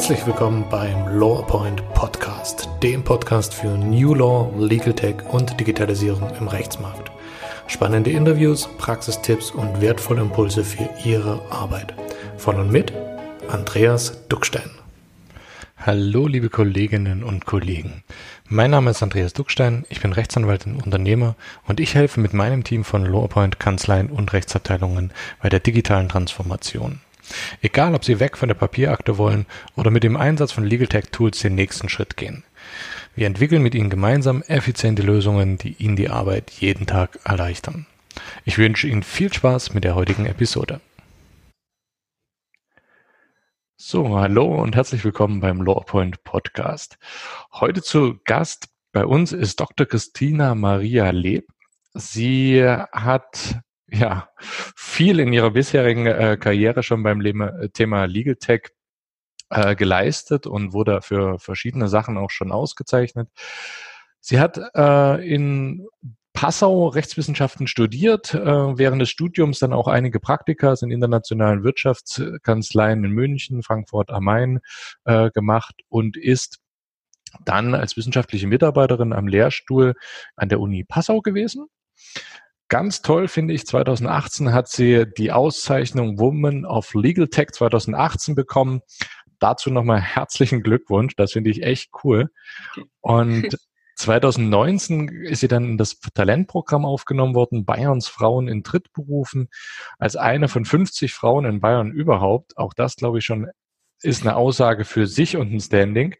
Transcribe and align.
Herzlich 0.00 0.26
willkommen 0.26 0.64
beim 0.70 1.18
Law 1.18 1.42
Point 1.42 1.86
Podcast, 1.92 2.70
dem 2.82 3.04
Podcast 3.04 3.52
für 3.52 3.76
New 3.76 4.14
Law, 4.14 4.50
Legal 4.58 4.94
Tech 4.94 5.16
und 5.28 5.60
Digitalisierung 5.60 6.34
im 6.40 6.48
Rechtsmarkt. 6.48 7.10
Spannende 7.66 8.10
Interviews, 8.10 8.66
Praxistipps 8.78 9.50
und 9.50 9.82
wertvolle 9.82 10.22
Impulse 10.22 10.64
für 10.64 10.88
Ihre 11.04 11.42
Arbeit. 11.50 11.92
Von 12.38 12.58
und 12.58 12.72
mit 12.72 12.94
Andreas 13.50 14.26
Duckstein. 14.30 14.70
Hallo, 15.76 16.26
liebe 16.26 16.48
Kolleginnen 16.48 17.22
und 17.22 17.44
Kollegen. 17.44 18.02
Mein 18.48 18.70
Name 18.70 18.92
ist 18.92 19.02
Andreas 19.02 19.34
Duckstein, 19.34 19.84
ich 19.90 20.00
bin 20.00 20.14
Rechtsanwalt 20.14 20.64
und 20.64 20.82
Unternehmer 20.82 21.36
und 21.66 21.78
ich 21.78 21.94
helfe 21.94 22.20
mit 22.20 22.32
meinem 22.32 22.64
Team 22.64 22.84
von 22.84 23.04
LawPoint 23.04 23.60
Kanzleien 23.60 24.08
und 24.08 24.32
Rechtsabteilungen 24.32 25.12
bei 25.42 25.50
der 25.50 25.60
digitalen 25.60 26.08
Transformation. 26.08 27.00
Egal, 27.62 27.94
ob 27.94 28.04
Sie 28.04 28.20
weg 28.20 28.36
von 28.36 28.48
der 28.48 28.54
Papierakte 28.54 29.18
wollen 29.18 29.46
oder 29.76 29.90
mit 29.90 30.04
dem 30.04 30.16
Einsatz 30.16 30.52
von 30.52 30.64
Legal 30.64 30.88
Tech 30.88 31.06
Tools 31.12 31.40
den 31.40 31.54
nächsten 31.54 31.88
Schritt 31.88 32.16
gehen. 32.16 32.44
Wir 33.14 33.26
entwickeln 33.26 33.62
mit 33.62 33.74
Ihnen 33.74 33.90
gemeinsam 33.90 34.42
effiziente 34.42 35.02
Lösungen, 35.02 35.58
die 35.58 35.74
Ihnen 35.78 35.96
die 35.96 36.08
Arbeit 36.08 36.50
jeden 36.50 36.86
Tag 36.86 37.18
erleichtern. 37.24 37.86
Ich 38.44 38.58
wünsche 38.58 38.88
Ihnen 38.88 39.02
viel 39.02 39.32
Spaß 39.32 39.74
mit 39.74 39.84
der 39.84 39.94
heutigen 39.94 40.26
Episode. 40.26 40.80
So, 43.76 44.18
hallo 44.18 44.62
und 44.62 44.76
herzlich 44.76 45.04
willkommen 45.04 45.40
beim 45.40 45.62
LawPoint 45.62 46.22
Podcast. 46.22 46.98
Heute 47.52 47.82
zu 47.82 48.20
Gast 48.24 48.68
bei 48.92 49.06
uns 49.06 49.32
ist 49.32 49.58
Dr. 49.58 49.86
Christina 49.86 50.54
Maria 50.54 51.10
Leb. 51.10 51.48
Sie 51.94 52.62
hat 52.62 53.60
ja, 53.92 54.28
viel 54.38 55.20
in 55.20 55.32
ihrer 55.32 55.50
bisherigen 55.50 56.06
äh, 56.06 56.36
Karriere 56.38 56.82
schon 56.82 57.02
beim 57.02 57.20
Le 57.20 57.70
Thema 57.72 58.04
Legal 58.04 58.36
Tech 58.36 58.70
äh, 59.50 59.74
geleistet 59.74 60.46
und 60.46 60.72
wurde 60.72 61.02
für 61.02 61.38
verschiedene 61.38 61.88
Sachen 61.88 62.16
auch 62.16 62.30
schon 62.30 62.52
ausgezeichnet. 62.52 63.28
Sie 64.20 64.38
hat 64.38 64.60
äh, 64.74 65.28
in 65.28 65.86
Passau 66.32 66.88
Rechtswissenschaften 66.88 67.66
studiert, 67.66 68.34
äh, 68.34 68.38
während 68.78 69.02
des 69.02 69.10
Studiums 69.10 69.58
dann 69.58 69.72
auch 69.72 69.88
einige 69.88 70.20
Praktika 70.20 70.74
in 70.80 70.90
internationalen 70.90 71.64
Wirtschaftskanzleien 71.64 73.04
in 73.04 73.10
München, 73.10 73.62
Frankfurt 73.62 74.10
am 74.10 74.24
Main 74.24 74.60
äh, 75.04 75.30
gemacht 75.30 75.74
und 75.88 76.16
ist 76.16 76.60
dann 77.44 77.74
als 77.74 77.96
wissenschaftliche 77.96 78.46
Mitarbeiterin 78.46 79.12
am 79.12 79.26
Lehrstuhl 79.26 79.94
an 80.36 80.48
der 80.48 80.60
Uni 80.60 80.84
Passau 80.84 81.20
gewesen 81.20 81.66
Ganz 82.70 83.02
toll 83.02 83.26
finde 83.26 83.52
ich, 83.52 83.66
2018 83.66 84.52
hat 84.52 84.68
sie 84.68 85.04
die 85.18 85.32
Auszeichnung 85.32 86.20
Woman 86.20 86.64
of 86.64 86.94
Legal 86.94 87.26
Tech 87.26 87.48
2018 87.52 88.36
bekommen. 88.36 88.80
Dazu 89.40 89.70
nochmal 89.70 90.00
herzlichen 90.00 90.62
Glückwunsch. 90.62 91.16
Das 91.16 91.32
finde 91.32 91.50
ich 91.50 91.64
echt 91.64 91.90
cool. 92.04 92.30
Und 93.00 93.58
2019 93.96 95.08
ist 95.08 95.40
sie 95.40 95.48
dann 95.48 95.64
in 95.64 95.78
das 95.78 95.98
Talentprogramm 96.14 96.84
aufgenommen 96.84 97.34
worden, 97.34 97.64
Bayerns 97.64 98.06
Frauen 98.06 98.46
in 98.46 98.62
Trittberufen, 98.62 99.48
als 99.98 100.14
eine 100.14 100.46
von 100.46 100.64
50 100.64 101.12
Frauen 101.12 101.46
in 101.46 101.58
Bayern 101.60 101.90
überhaupt. 101.90 102.56
Auch 102.56 102.72
das, 102.72 102.94
glaube 102.94 103.18
ich, 103.18 103.24
schon 103.24 103.48
ist 104.00 104.22
eine 104.22 104.36
Aussage 104.36 104.84
für 104.84 105.08
sich 105.08 105.36
und 105.36 105.52
ein 105.52 105.60
Standing. 105.60 106.14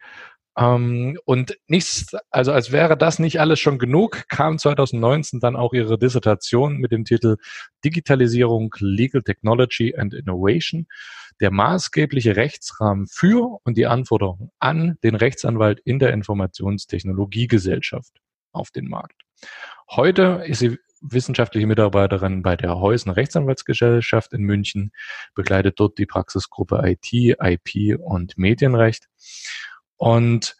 Ähm, 0.57 1.17
und 1.25 1.57
nichts, 1.67 2.15
also 2.29 2.51
als 2.51 2.71
wäre 2.71 2.97
das 2.97 3.19
nicht 3.19 3.39
alles 3.39 3.59
schon 3.59 3.79
genug, 3.79 4.27
kam 4.27 4.57
2019 4.57 5.39
dann 5.39 5.55
auch 5.55 5.73
ihre 5.73 5.97
Dissertation 5.97 6.77
mit 6.77 6.91
dem 6.91 7.05
Titel 7.05 7.37
Digitalisierung, 7.85 8.75
Legal 8.79 9.23
Technology 9.23 9.95
and 9.95 10.13
Innovation, 10.13 10.87
der 11.39 11.51
maßgebliche 11.51 12.35
Rechtsrahmen 12.35 13.07
für 13.07 13.59
und 13.63 13.77
die 13.77 13.87
Anforderungen 13.87 14.51
an 14.59 14.97
den 15.03 15.15
Rechtsanwalt 15.15 15.79
in 15.79 15.99
der 15.99 16.13
Informationstechnologiegesellschaft 16.13 18.19
auf 18.51 18.71
den 18.71 18.89
Markt. 18.89 19.21
Heute 19.89 20.43
ist 20.45 20.59
sie 20.59 20.77
wissenschaftliche 21.01 21.65
Mitarbeiterin 21.65 22.43
bei 22.43 22.55
der 22.55 22.79
Heusen 22.79 23.11
Rechtsanwaltsgesellschaft 23.11 24.33
in 24.33 24.43
München, 24.43 24.91
begleitet 25.33 25.79
dort 25.79 25.97
die 25.97 26.05
Praxisgruppe 26.05 26.79
IT, 26.83 27.11
IP 27.11 27.99
und 27.99 28.37
Medienrecht 28.37 29.07
und 30.01 30.55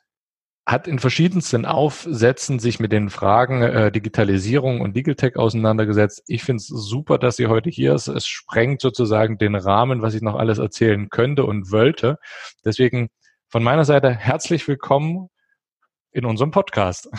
hat 0.67 0.87
in 0.87 0.99
verschiedensten 0.99 1.65
Aufsätzen 1.65 2.59
sich 2.59 2.79
mit 2.79 2.91
den 2.91 3.09
Fragen 3.09 3.63
äh, 3.63 3.91
Digitalisierung 3.91 4.81
und 4.81 4.93
Legal 4.93 5.15
Tech 5.15 5.35
auseinandergesetzt. 5.35 6.21
Ich 6.27 6.43
finde 6.43 6.57
es 6.57 6.67
super, 6.67 7.17
dass 7.17 7.37
sie 7.37 7.47
heute 7.47 7.71
hier 7.71 7.95
ist. 7.95 8.07
Es 8.07 8.27
sprengt 8.27 8.81
sozusagen 8.81 9.39
den 9.39 9.55
Rahmen, 9.55 10.03
was 10.03 10.13
ich 10.13 10.21
noch 10.21 10.35
alles 10.35 10.59
erzählen 10.59 11.09
könnte 11.09 11.43
und 11.43 11.71
wollte. 11.71 12.19
Deswegen 12.63 13.09
von 13.49 13.63
meiner 13.63 13.83
Seite 13.83 14.11
herzlich 14.13 14.67
willkommen 14.67 15.29
in 16.11 16.23
unserem 16.25 16.51
Podcast. 16.51 17.09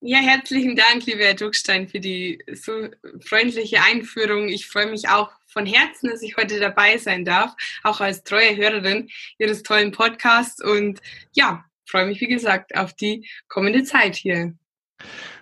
Ja, 0.00 0.18
herzlichen 0.18 0.74
Dank, 0.74 1.06
lieber 1.06 1.22
Herr 1.22 1.34
Duckstein, 1.34 1.86
für 1.86 2.00
die 2.00 2.42
so 2.54 2.88
freundliche 3.20 3.82
Einführung. 3.82 4.48
Ich 4.48 4.66
freue 4.66 4.90
mich 4.90 5.08
auch 5.08 5.30
von 5.56 5.64
Herzen, 5.64 6.10
dass 6.10 6.20
ich 6.20 6.36
heute 6.36 6.60
dabei 6.60 6.98
sein 6.98 7.24
darf, 7.24 7.54
auch 7.82 8.02
als 8.02 8.22
treue 8.22 8.54
Hörerin 8.56 9.08
Ihres 9.38 9.62
tollen 9.62 9.90
Podcasts. 9.90 10.62
Und 10.62 11.00
ja, 11.32 11.64
freue 11.88 12.04
mich, 12.04 12.20
wie 12.20 12.26
gesagt, 12.26 12.76
auf 12.76 12.92
die 12.92 13.26
kommende 13.48 13.82
Zeit 13.84 14.16
hier. 14.16 14.52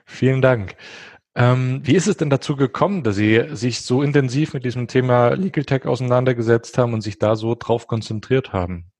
Vielen 0.07 0.41
Dank. 0.41 0.77
Ähm, 1.35 1.81
wie 1.83 1.97
ist 1.97 2.07
es 2.07 2.17
denn 2.17 2.31
dazu 2.31 2.55
gekommen, 2.55 3.03
dass 3.03 3.17
Sie 3.17 3.45
sich 3.57 3.81
so 3.81 4.03
intensiv 4.03 4.55
mit 4.55 4.65
diesem 4.65 4.87
Thema 4.87 5.31
Legal 5.31 5.65
Tech 5.65 5.85
auseinandergesetzt 5.85 6.79
haben 6.79 6.95
und 6.95 7.01
sich 7.01 7.19
da 7.19 7.35
so 7.35 7.57
drauf 7.57 7.89
konzentriert 7.89 8.53
haben? 8.53 8.93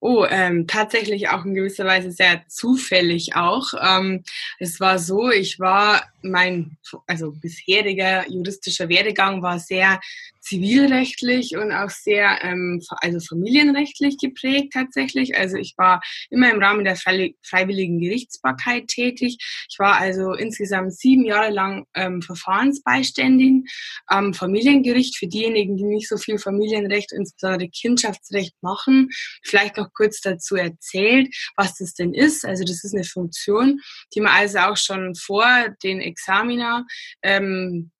Oh, 0.00 0.24
ähm, 0.30 0.68
tatsächlich 0.68 1.28
auch 1.28 1.44
in 1.44 1.54
gewisser 1.54 1.84
Weise 1.84 2.12
sehr 2.12 2.42
zufällig 2.46 3.34
auch. 3.34 3.72
Ähm, 3.82 4.22
es 4.60 4.78
war 4.78 5.00
so, 5.00 5.28
ich 5.28 5.58
war 5.58 6.02
mein, 6.22 6.76
also 7.06 7.32
bisheriger 7.32 8.28
juristischer 8.30 8.88
Werdegang 8.88 9.42
war 9.42 9.58
sehr 9.58 9.98
zivilrechtlich 10.40 11.56
und 11.56 11.72
auch 11.72 11.90
sehr, 11.90 12.38
ähm, 12.42 12.82
also 13.02 13.20
familienrechtlich 13.20 14.16
geprägt 14.18 14.72
tatsächlich. 14.72 15.36
Also 15.36 15.56
ich 15.56 15.74
war 15.76 16.00
immer 16.30 16.50
im 16.50 16.62
Rahmen 16.62 16.84
der 16.84 16.96
freiwilligen 16.96 18.00
Gerichtsbarkeit 18.00 18.88
tätig. 18.88 19.36
Ich 19.68 19.78
war 19.78 19.96
also 19.96 20.32
insgesamt 20.32 20.94
sieben 20.94 21.24
Jahre 21.24 21.50
lang 21.50 21.84
ähm, 21.94 22.22
Verfahrensbeiständig 22.22 23.70
am 24.06 24.32
Familiengericht 24.32 25.18
für 25.18 25.26
diejenigen, 25.26 25.76
die 25.76 25.84
nicht 25.84 26.08
so 26.08 26.16
viel 26.16 26.38
Familienrecht, 26.38 27.12
insbesondere 27.12 27.68
Kindschaftsrecht 27.68 28.54
machen. 28.62 29.10
Vielleicht 29.42 29.76
noch 29.76 29.87
kurz 29.94 30.20
dazu 30.20 30.56
erzählt, 30.56 31.34
was 31.56 31.76
das 31.76 31.94
denn 31.94 32.14
ist. 32.14 32.44
Also 32.44 32.64
das 32.64 32.84
ist 32.84 32.94
eine 32.94 33.04
Funktion, 33.04 33.80
die 34.14 34.20
man 34.20 34.32
also 34.32 34.58
auch 34.58 34.76
schon 34.76 35.14
vor 35.14 35.46
den 35.82 36.00
Examina 36.00 36.84
ähm, 37.22 37.90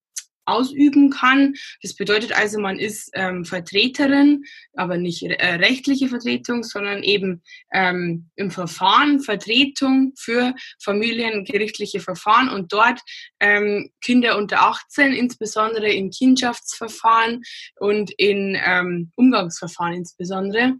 ausüben 0.49 1.11
kann. 1.11 1.55
Das 1.83 1.95
bedeutet 1.95 2.33
also, 2.33 2.59
man 2.59 2.79
ist 2.79 3.11
ähm, 3.15 3.45
Vertreterin, 3.45 4.45
aber 4.75 4.97
nicht 4.97 5.23
äh, 5.23 5.55
rechtliche 5.55 6.09
Vertretung, 6.09 6.63
sondern 6.63 7.03
eben 7.03 7.43
ähm, 7.73 8.31
im 8.37 8.51
Verfahren 8.51 9.21
Vertretung 9.21 10.13
für 10.17 10.55
familiengerichtliche 10.83 12.01
Verfahren 12.01 12.49
und 12.49 12.73
dort 12.73 13.01
ähm, 13.41 13.91
Kinder 14.03 14.37
unter 14.39 14.63
18, 14.63 15.13
insbesondere 15.13 15.91
in 15.91 16.11
Kindschaftsverfahren 16.11 17.43
und 17.77 18.11
in 18.13 18.59
ähm, 18.65 19.13
Umgangsverfahren 19.17 19.95
insbesondere. 19.95 20.75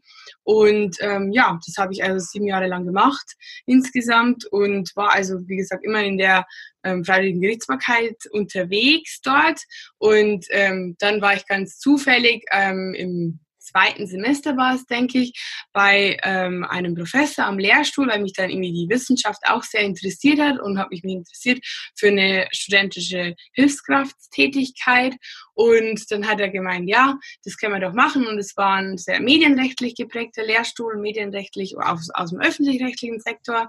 Und 0.45 0.97
ähm, 1.01 1.33
ja, 1.33 1.59
das 1.67 1.77
habe 1.77 1.93
ich 1.93 2.03
also 2.03 2.19
sieben 2.19 2.47
Jahre 2.47 2.69
lang 2.69 2.87
gemacht 2.87 3.37
insgesamt 3.67 4.47
und 4.47 4.95
war 4.97 5.13
also, 5.13 5.47
wie 5.47 5.57
gesagt, 5.57 5.85
immer 5.85 6.03
in 6.03 6.19
der 6.19 6.47
ähm, 6.89 7.05
freiwilligen 7.05 7.41
Gerichtsbarkeit 7.41 8.17
unterwegs 8.31 9.21
dort. 9.23 9.61
Und 9.99 10.47
ähm, 10.51 10.97
dann 10.99 11.21
war 11.21 11.35
ich 11.35 11.47
ganz 11.47 11.79
zufällig 11.79 12.45
ähm, 12.53 12.95
im 12.95 13.41
zweiten 13.69 14.07
Semester 14.07 14.57
war 14.57 14.75
es, 14.75 14.87
denke 14.87 15.19
ich, 15.19 15.33
bei 15.73 16.19
ähm, 16.23 16.65
einem 16.65 16.95
Professor 16.95 17.45
am 17.45 17.59
Lehrstuhl, 17.59 18.09
weil 18.09 18.23
mich 18.23 18.33
dann 18.33 18.51
irgendwie 18.51 18.73
die 18.73 18.89
Wissenschaft 18.89 19.41
auch 19.47 19.63
sehr 19.63 19.83
interessiert 19.83 20.41
hat 20.41 20.61
und 20.61 20.79
habe 20.79 20.91
mich 20.91 21.05
interessiert 21.05 21.61
für 21.97 22.09
eine 22.09 22.49
studentische 22.53 23.35
Hilfskraftstätigkeit. 23.53 25.15
Und 25.55 26.11
dann 26.11 26.27
hat 26.27 26.41
er 26.41 26.51
gemeint, 26.51 26.89
ja, 26.89 27.19
das 27.45 27.57
können 27.57 27.75
wir 27.75 27.81
doch 27.81 27.95
machen. 27.95 28.27
Und 28.27 28.39
es 28.39 28.57
war 28.57 28.77
ein 28.77 28.97
sehr 28.97 29.21
medienrechtlich 29.21 29.95
geprägter 29.95 30.45
Lehrstuhl, 30.45 30.97
medienrechtlich 30.97 31.77
aus, 31.79 32.09
aus 32.15 32.31
dem 32.31 32.41
öffentlich-rechtlichen 32.41 33.21
Sektor. 33.21 33.69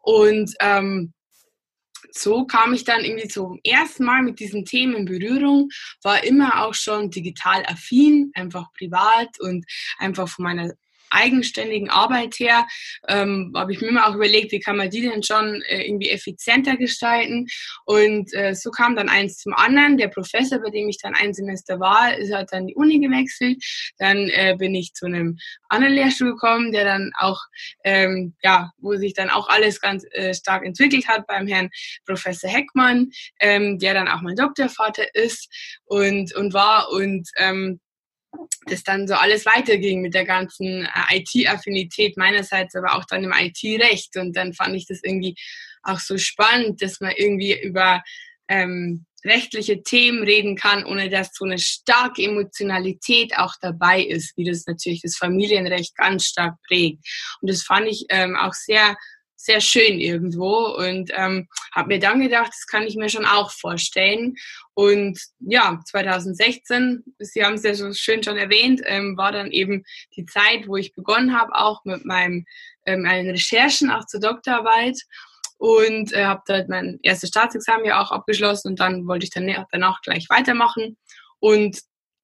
Und 0.00 0.54
ähm, 0.60 1.12
so 2.12 2.44
kam 2.44 2.72
ich 2.72 2.84
dann 2.84 3.04
irgendwie 3.04 3.28
zum 3.28 3.58
ersten 3.64 4.04
Mal 4.04 4.22
mit 4.22 4.40
diesen 4.40 4.64
Themen 4.64 4.94
in 4.94 5.04
Berührung, 5.04 5.68
war 6.02 6.24
immer 6.24 6.64
auch 6.64 6.74
schon 6.74 7.10
digital 7.10 7.64
affin, 7.66 8.30
einfach 8.34 8.66
privat 8.76 9.28
und 9.40 9.64
einfach 9.98 10.28
von 10.28 10.44
meiner 10.44 10.72
eigenständigen 11.10 11.90
Arbeit 11.90 12.36
her, 12.38 12.66
ähm, 13.08 13.52
habe 13.54 13.72
ich 13.72 13.80
mir 13.80 13.88
immer 13.88 14.08
auch 14.08 14.14
überlegt, 14.14 14.52
wie 14.52 14.60
kann 14.60 14.76
man 14.76 14.90
die 14.90 15.02
denn 15.02 15.22
schon 15.22 15.62
äh, 15.62 15.82
irgendwie 15.86 16.10
effizienter 16.10 16.76
gestalten. 16.76 17.46
Und 17.84 18.32
äh, 18.34 18.54
so 18.54 18.70
kam 18.70 18.96
dann 18.96 19.08
eins 19.08 19.38
zum 19.38 19.52
anderen. 19.54 19.96
Der 19.96 20.08
Professor, 20.08 20.58
bei 20.60 20.70
dem 20.70 20.88
ich 20.88 20.98
dann 20.98 21.14
ein 21.14 21.34
Semester 21.34 21.80
war, 21.80 22.16
ist, 22.16 22.32
hat 22.32 22.52
dann 22.52 22.66
die 22.66 22.74
Uni 22.74 22.98
gewechselt. 22.98 23.62
Dann 23.98 24.28
äh, 24.28 24.56
bin 24.58 24.74
ich 24.74 24.94
zu 24.94 25.06
einem 25.06 25.38
anderen 25.68 25.94
Lehrstuhl 25.94 26.32
gekommen, 26.32 26.72
der 26.72 26.84
dann 26.84 27.12
auch, 27.18 27.40
ähm, 27.84 28.34
ja, 28.42 28.70
wo 28.78 28.96
sich 28.96 29.14
dann 29.14 29.30
auch 29.30 29.48
alles 29.48 29.80
ganz 29.80 30.04
äh, 30.12 30.34
stark 30.34 30.64
entwickelt 30.64 31.08
hat 31.08 31.26
beim 31.26 31.46
Herrn 31.46 31.70
Professor 32.06 32.50
Heckmann, 32.50 33.10
ähm, 33.40 33.78
der 33.78 33.94
dann 33.94 34.08
auch 34.08 34.22
mein 34.22 34.36
Doktorvater 34.36 35.14
ist 35.14 35.48
und, 35.84 36.34
und 36.34 36.54
war. 36.54 36.90
Und 36.90 37.28
ähm, 37.36 37.80
das 38.66 38.82
dann 38.84 39.08
so 39.08 39.14
alles 39.14 39.46
weiterging 39.46 40.00
mit 40.00 40.14
der 40.14 40.24
ganzen 40.24 40.84
äh, 40.84 41.18
IT-Affinität 41.18 42.16
meinerseits, 42.16 42.74
aber 42.74 42.94
auch 42.94 43.04
dann 43.04 43.24
im 43.24 43.32
IT-Recht. 43.32 44.16
Und 44.16 44.36
dann 44.36 44.52
fand 44.52 44.76
ich 44.76 44.86
das 44.86 45.00
irgendwie 45.02 45.34
auch 45.82 45.98
so 45.98 46.18
spannend, 46.18 46.82
dass 46.82 47.00
man 47.00 47.12
irgendwie 47.16 47.60
über 47.60 48.02
ähm, 48.48 49.06
rechtliche 49.24 49.82
Themen 49.82 50.22
reden 50.22 50.56
kann, 50.56 50.84
ohne 50.84 51.10
dass 51.10 51.30
so 51.34 51.44
eine 51.44 51.58
starke 51.58 52.22
Emotionalität 52.22 53.36
auch 53.36 53.54
dabei 53.60 54.02
ist, 54.02 54.36
wie 54.36 54.44
das 54.44 54.66
natürlich 54.66 55.02
das 55.02 55.16
Familienrecht 55.16 55.94
ganz 55.96 56.24
stark 56.24 56.56
prägt. 56.66 57.04
Und 57.40 57.50
das 57.50 57.62
fand 57.62 57.86
ich 57.88 58.06
ähm, 58.08 58.36
auch 58.36 58.54
sehr 58.54 58.96
sehr 59.42 59.60
schön 59.62 59.98
irgendwo 59.98 60.66
und 60.76 61.10
ähm, 61.14 61.48
habe 61.74 61.88
mir 61.88 61.98
dann 61.98 62.20
gedacht, 62.20 62.48
das 62.48 62.66
kann 62.66 62.82
ich 62.82 62.96
mir 62.96 63.08
schon 63.08 63.24
auch 63.24 63.50
vorstellen. 63.50 64.36
Und 64.74 65.18
ja, 65.38 65.80
2016, 65.86 67.02
Sie 67.18 67.42
haben 67.42 67.54
es 67.54 67.62
ja 67.62 67.74
so 67.74 67.92
schön 67.94 68.22
schon 68.22 68.36
erwähnt, 68.36 68.82
ähm, 68.84 69.16
war 69.16 69.32
dann 69.32 69.50
eben 69.50 69.84
die 70.14 70.26
Zeit, 70.26 70.68
wo 70.68 70.76
ich 70.76 70.94
begonnen 70.94 71.38
habe, 71.38 71.54
auch 71.54 71.84
mit 71.84 72.04
meinem, 72.04 72.44
ähm, 72.84 73.02
meinen 73.02 73.30
Recherchen 73.30 73.90
auch 73.90 74.04
zur 74.06 74.20
Doktorarbeit 74.20 74.98
und 75.56 76.12
äh, 76.12 76.26
habe 76.26 76.42
dort 76.46 76.68
mein 76.68 76.98
erstes 77.02 77.30
Staatsexamen 77.30 77.86
ja 77.86 78.02
auch 78.02 78.10
abgeschlossen 78.10 78.68
und 78.68 78.80
dann 78.80 79.06
wollte 79.06 79.24
ich 79.24 79.30
dann 79.30 79.66
danach 79.72 80.02
gleich 80.02 80.28
weitermachen. 80.28 80.98
Und 81.38 81.78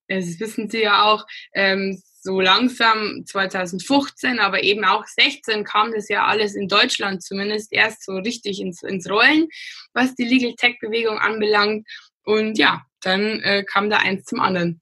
äh, 0.07 0.19
das 0.19 0.39
wissen 0.39 0.69
Sie 0.69 0.83
ja 0.83 1.03
auch, 1.03 1.25
ähm, 1.53 1.99
so 2.27 2.41
langsam 2.41 3.23
2015, 3.25 4.39
aber 4.39 4.61
eben 4.61 4.83
auch 4.83 5.05
16 5.05 5.63
kam 5.63 5.93
das 5.93 6.09
ja 6.09 6.25
alles 6.25 6.55
in 6.55 6.67
Deutschland 6.67 7.23
zumindest 7.23 7.71
erst 7.71 8.03
so 8.03 8.17
richtig 8.17 8.59
ins, 8.59 8.83
ins 8.83 9.09
Rollen, 9.09 9.47
was 9.93 10.13
die 10.15 10.25
Legal 10.25 10.53
Tech 10.57 10.77
Bewegung 10.81 11.17
anbelangt. 11.19 11.87
Und 12.25 12.57
ja, 12.57 12.81
dann 12.99 13.39
äh, 13.39 13.63
kam 13.63 13.89
da 13.89 13.97
eins 13.99 14.25
zum 14.25 14.41
anderen. 14.41 14.81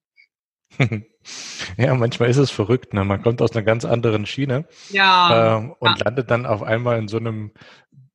Ja, 1.75 1.95
manchmal 1.95 2.29
ist 2.29 2.37
es 2.37 2.51
verrückt. 2.51 2.93
Ne? 2.93 3.03
Man 3.03 3.23
kommt 3.23 3.41
aus 3.41 3.53
einer 3.53 3.63
ganz 3.63 3.83
anderen 3.83 4.27
Schiene 4.27 4.67
ja, 4.91 5.57
äh, 5.57 5.73
und 5.79 5.97
ja. 5.97 6.05
landet 6.05 6.29
dann 6.29 6.45
auf 6.45 6.61
einmal 6.61 6.99
in 6.99 7.07
so 7.07 7.17
einem 7.17 7.51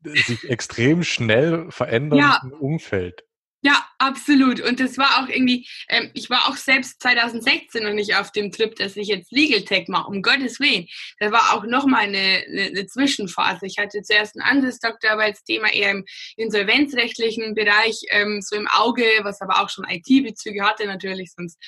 sich 0.05 0.49
extrem 0.49 1.03
schnell 1.03 1.67
verändernden 1.71 2.53
ja. 2.53 2.57
Umfeld. 2.61 3.25
Ja, 3.63 3.87
absolut. 3.99 4.61
Und 4.63 4.81
das 4.81 4.97
war 4.97 5.23
auch 5.23 5.29
irgendwie, 5.29 5.69
ähm, 5.91 6.11
ich 6.15 6.31
war 6.31 6.49
auch 6.49 6.57
selbst 6.57 7.03
2016 7.03 7.83
noch 7.83 7.93
nicht 7.93 8.17
auf 8.17 8.33
dem 8.33 8.51
Trip, 8.51 8.75
dass 8.77 8.97
ich 8.97 9.09
jetzt 9.09 9.31
Legal 9.33 9.63
Tech 9.63 9.87
mache, 9.89 10.09
um 10.09 10.23
Gottes 10.23 10.61
Willen. 10.61 10.87
Da 11.19 11.31
war 11.31 11.53
auch 11.53 11.65
nochmal 11.65 12.05
eine, 12.05 12.43
eine, 12.49 12.63
eine 12.69 12.87
Zwischenphase. 12.87 13.67
Ich 13.67 13.77
hatte 13.77 14.01
zuerst 14.03 14.37
ein 14.37 14.43
anderes 14.43 14.79
Doktorarbeitsthema 14.79 15.69
eher 15.69 15.91
im 15.91 16.05
insolvenzrechtlichen 16.37 17.55
Bereich 17.55 18.01
ähm, 18.09 18.41
so 18.41 18.57
im 18.57 18.67
Auge, 18.67 19.05
was 19.23 19.43
aber 19.43 19.61
auch 19.61 19.69
schon 19.69 19.85
IT-Bezüge 19.87 20.65
hatte 20.65 20.87
natürlich, 20.87 21.33
sonst 21.37 21.59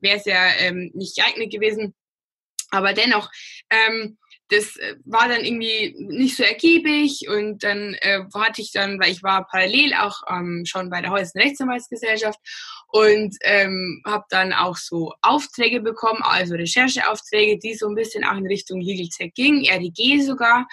wäre 0.00 0.16
es 0.16 0.24
ja 0.24 0.48
ähm, 0.58 0.90
nicht 0.94 1.16
geeignet 1.16 1.52
gewesen. 1.52 1.94
Aber 2.70 2.92
dennoch, 2.92 3.30
ähm, 3.70 4.18
das 4.54 4.76
äh, 4.76 4.96
war 5.04 5.28
dann 5.28 5.44
irgendwie 5.44 5.94
nicht 5.98 6.36
so 6.36 6.42
ergiebig 6.42 7.28
und 7.28 7.62
dann 7.62 7.94
äh, 8.00 8.20
hatte 8.34 8.62
ich 8.62 8.72
dann, 8.72 9.00
weil 9.00 9.12
ich 9.12 9.22
war 9.22 9.46
parallel 9.46 9.94
auch 9.94 10.22
ähm, 10.30 10.64
schon 10.66 10.90
bei 10.90 11.00
der 11.00 11.10
Häuslichen 11.10 11.48
Rechtsanwaltsgesellschaft 11.48 12.38
und 12.88 13.36
ähm, 13.42 14.02
habe 14.06 14.24
dann 14.30 14.52
auch 14.52 14.76
so 14.76 15.12
Aufträge 15.22 15.80
bekommen, 15.80 16.22
also 16.22 16.54
Rechercheaufträge, 16.54 17.58
die 17.58 17.74
so 17.74 17.88
ein 17.88 17.94
bisschen 17.94 18.24
auch 18.24 18.36
in 18.36 18.46
Richtung 18.46 18.80
Legal 18.80 19.08
Tech 19.08 19.32
gingen, 19.34 19.64
RDG 19.64 20.20
sogar 20.20 20.66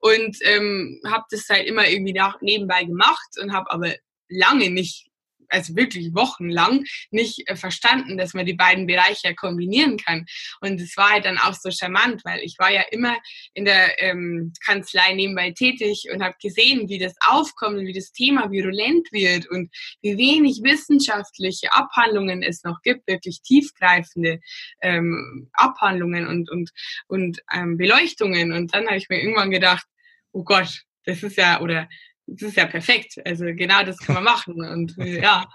und 0.00 0.36
ähm, 0.42 1.00
habe 1.06 1.24
das 1.30 1.48
halt 1.48 1.66
immer 1.66 1.88
irgendwie 1.88 2.12
nach, 2.12 2.40
nebenbei 2.40 2.84
gemacht 2.84 3.38
und 3.40 3.52
habe 3.52 3.70
aber 3.70 3.94
lange 4.28 4.70
nicht 4.70 5.07
also 5.48 5.76
wirklich 5.76 6.14
wochenlang 6.14 6.84
nicht 7.10 7.48
äh, 7.48 7.56
verstanden, 7.56 8.18
dass 8.18 8.34
man 8.34 8.46
die 8.46 8.54
beiden 8.54 8.86
Bereiche 8.86 9.34
kombinieren 9.34 9.96
kann. 9.96 10.26
Und 10.60 10.80
es 10.80 10.96
war 10.96 11.10
halt 11.10 11.24
dann 11.24 11.38
auch 11.38 11.54
so 11.54 11.70
charmant, 11.70 12.24
weil 12.24 12.40
ich 12.40 12.56
war 12.58 12.70
ja 12.70 12.82
immer 12.90 13.16
in 13.54 13.64
der 13.64 14.02
ähm, 14.02 14.52
Kanzlei 14.64 15.14
nebenbei 15.14 15.52
tätig 15.52 16.04
und 16.12 16.22
habe 16.22 16.34
gesehen, 16.40 16.88
wie 16.88 16.98
das 16.98 17.14
aufkommt 17.26 17.78
wie 17.78 17.92
das 17.92 18.12
Thema 18.12 18.50
virulent 18.50 19.10
wird 19.12 19.48
und 19.48 19.70
wie 20.02 20.16
wenig 20.16 20.60
wissenschaftliche 20.62 21.72
Abhandlungen 21.72 22.42
es 22.42 22.64
noch 22.64 22.80
gibt, 22.82 23.06
wirklich 23.06 23.40
tiefgreifende 23.42 24.40
ähm, 24.82 25.48
Abhandlungen 25.52 26.26
und, 26.26 26.50
und, 26.50 26.70
und 27.06 27.40
ähm, 27.52 27.76
Beleuchtungen. 27.76 28.52
Und 28.52 28.74
dann 28.74 28.86
habe 28.86 28.96
ich 28.96 29.08
mir 29.08 29.20
irgendwann 29.20 29.50
gedacht, 29.50 29.86
oh 30.32 30.44
Gott, 30.44 30.82
das 31.04 31.22
ist 31.22 31.36
ja, 31.36 31.60
oder 31.60 31.88
das 32.28 32.50
ist 32.50 32.56
ja 32.56 32.66
perfekt. 32.66 33.20
Also 33.24 33.44
genau 33.46 33.82
das 33.84 33.98
kann 33.98 34.14
man 34.14 34.24
machen. 34.24 34.62
Und 34.62 34.96
äh, 34.98 35.20
ja, 35.20 35.46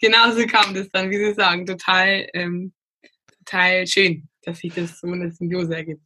genauso 0.00 0.46
kam 0.46 0.74
das 0.74 0.88
dann, 0.90 1.10
wie 1.10 1.18
Sie 1.18 1.34
sagen, 1.34 1.66
total, 1.66 2.26
ähm, 2.32 2.72
total 3.38 3.86
schön, 3.86 4.28
dass 4.42 4.58
sich 4.58 4.74
das 4.74 4.98
so 5.00 5.06
eine 5.06 5.30
Symbiose 5.30 5.76
ergibt. 5.76 6.02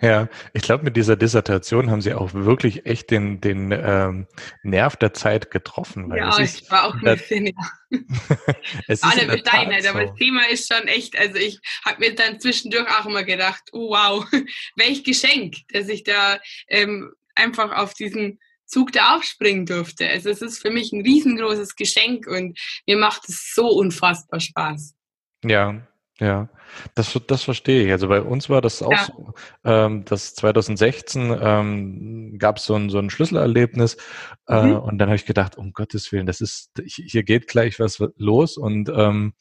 Ja, 0.00 0.28
ich 0.52 0.62
glaube, 0.62 0.84
mit 0.84 0.96
dieser 0.96 1.16
Dissertation 1.16 1.88
haben 1.88 2.00
Sie 2.00 2.14
auch 2.14 2.34
wirklich 2.34 2.84
echt 2.84 3.12
den, 3.12 3.40
den 3.40 3.70
ähm, 3.70 4.26
Nerv 4.64 4.96
der 4.96 5.14
Zeit 5.14 5.52
getroffen. 5.52 6.12
ja, 6.14 6.36
ich 6.40 6.68
war 6.68 6.84
auch 6.88 6.94
ein 6.94 7.16
bisschen, 7.16 7.46
ja. 7.46 7.54
Alle 9.02 9.26
bescheidenheit, 9.26 9.84
so. 9.84 9.90
aber 9.90 10.06
das 10.06 10.16
Thema 10.16 10.48
ist 10.50 10.72
schon 10.72 10.88
echt, 10.88 11.16
also 11.16 11.36
ich 11.36 11.60
habe 11.84 12.00
mir 12.00 12.14
dann 12.14 12.40
zwischendurch 12.40 12.88
auch 12.88 13.06
immer 13.06 13.22
gedacht, 13.22 13.62
oh 13.72 13.90
wow, 13.90 14.26
welch 14.76 15.04
Geschenk, 15.04 15.58
dass 15.72 15.88
ich 15.88 16.02
da 16.02 16.40
ähm, 16.68 17.12
einfach 17.36 17.70
auf 17.70 17.94
diesen 17.94 18.40
Zug 18.66 18.92
da 18.92 19.16
aufspringen 19.16 19.66
durfte. 19.66 20.08
Also 20.08 20.30
es 20.30 20.42
ist 20.42 20.60
für 20.60 20.70
mich 20.70 20.92
ein 20.92 21.02
riesengroßes 21.02 21.76
Geschenk 21.76 22.26
und 22.26 22.58
mir 22.86 22.96
macht 22.96 23.28
es 23.28 23.52
so 23.54 23.68
unfassbar 23.68 24.40
Spaß. 24.40 24.94
Ja, 25.44 25.86
ja, 26.20 26.48
das, 26.94 27.18
das 27.26 27.42
verstehe 27.42 27.86
ich. 27.86 27.90
Also 27.90 28.06
bei 28.06 28.22
uns 28.22 28.48
war 28.48 28.60
das 28.60 28.82
auch 28.82 28.92
ja. 28.92 29.04
so. 29.04 29.34
Ähm, 29.64 30.04
das 30.04 30.34
2016 30.36 31.36
ähm, 31.40 32.38
gab 32.38 32.58
es 32.58 32.66
so 32.66 32.76
ein, 32.76 32.88
so 32.88 32.98
ein 32.98 33.10
Schlüsselerlebnis 33.10 33.96
äh, 34.46 34.62
mhm. 34.62 34.76
und 34.76 34.98
dann 34.98 35.08
habe 35.08 35.16
ich 35.16 35.26
gedacht, 35.26 35.58
um 35.58 35.72
Gottes 35.72 36.12
Willen, 36.12 36.26
das 36.26 36.40
ist, 36.40 36.70
hier 36.86 37.24
geht 37.24 37.48
gleich 37.48 37.80
was 37.80 38.00
los 38.16 38.56
und 38.56 38.90
ähm, 38.94 39.34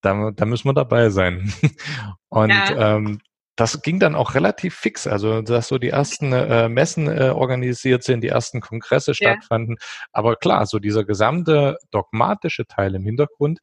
da, 0.00 0.32
da 0.32 0.46
müssen 0.46 0.68
wir 0.68 0.74
dabei 0.74 1.10
sein. 1.10 1.52
und 2.28 2.50
ja. 2.50 2.96
ähm, 2.96 3.20
das 3.56 3.80
ging 3.82 3.98
dann 3.98 4.14
auch 4.14 4.34
relativ 4.34 4.74
fix. 4.76 5.06
Also, 5.06 5.42
dass 5.42 5.68
so 5.68 5.78
die 5.78 5.88
ersten 5.88 6.32
äh, 6.32 6.68
Messen 6.68 7.08
äh, 7.08 7.30
organisiert 7.30 8.04
sind, 8.04 8.20
die 8.20 8.28
ersten 8.28 8.60
Kongresse 8.60 9.14
stattfanden. 9.14 9.76
Aber 10.12 10.36
klar, 10.36 10.66
so 10.66 10.78
dieser 10.78 11.04
gesamte 11.04 11.78
dogmatische 11.90 12.66
Teil 12.66 12.94
im 12.94 13.04
Hintergrund, 13.04 13.60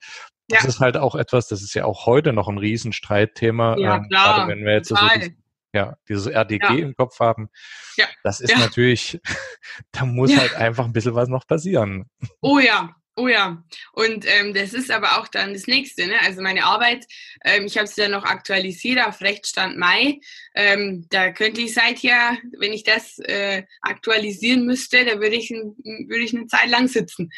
ja. 0.50 0.58
das 0.58 0.66
ist 0.66 0.80
halt 0.80 0.98
auch 0.98 1.16
etwas, 1.16 1.48
das 1.48 1.62
ist 1.62 1.76
ja 1.76 1.86
auch 1.86 2.08
heute 2.08 2.34
noch 2.34 2.50
ein 2.50 2.58
Riesenstreitthema. 2.58 3.78
Ja, 3.78 3.98
ähm, 3.98 4.10
klar. 4.10 4.36
Gerade 4.36 4.52
wenn 4.52 4.66
wir 4.66 4.74
jetzt 4.74 4.90
so 4.90 4.96
dieses, 4.96 5.32
ja, 5.74 5.96
dieses 6.10 6.28
RDG 6.28 6.64
ja. 6.64 6.86
im 6.86 6.96
Kopf 6.96 7.20
haben. 7.20 7.50
Ja. 7.98 8.06
Das 8.24 8.40
ist 8.40 8.52
ja. 8.52 8.60
natürlich, 8.60 9.20
da 9.92 10.06
muss 10.06 10.36
halt 10.36 10.56
einfach 10.56 10.86
ein 10.86 10.94
bisschen 10.94 11.16
was 11.16 11.30
noch 11.30 11.46
passieren. 11.46 12.10
Oh 12.42 12.60
ja, 12.60 12.96
Oh 13.16 13.28
ja, 13.28 13.64
und 13.92 14.26
ähm, 14.28 14.56
das 14.56 14.74
ist 14.74 14.90
aber 14.90 15.20
auch 15.20 15.28
dann 15.28 15.54
das 15.54 15.68
nächste. 15.68 16.08
Ne? 16.08 16.20
Also 16.22 16.42
meine 16.42 16.64
Arbeit, 16.64 17.06
ähm, 17.46 17.66
ich 17.66 17.78
habe 17.78 17.86
sie 17.86 18.02
dann 18.02 18.12
noch 18.12 18.24
aktualisiert 18.24 19.06
auf 19.06 19.22
Rechtsstand 19.22 19.78
Mai. 19.78 20.20
Ähm, 20.56 21.06
da 21.12 21.32
könnte 21.32 21.62
ich 21.62 21.76
seither, 21.76 22.38
wenn 22.58 22.74
ich 22.74 22.84
das 22.84 23.20
äh, 23.20 23.64
aktualisieren 23.82 24.66
müsste, 24.66 25.06
da 25.06 25.20
würde 25.20 25.36
ich, 25.36 25.52
würde 25.52 26.24
ich 26.24 26.36
eine 26.36 26.48
Zeit 26.48 26.70
lang 26.70 26.88
sitzen. 26.88 27.30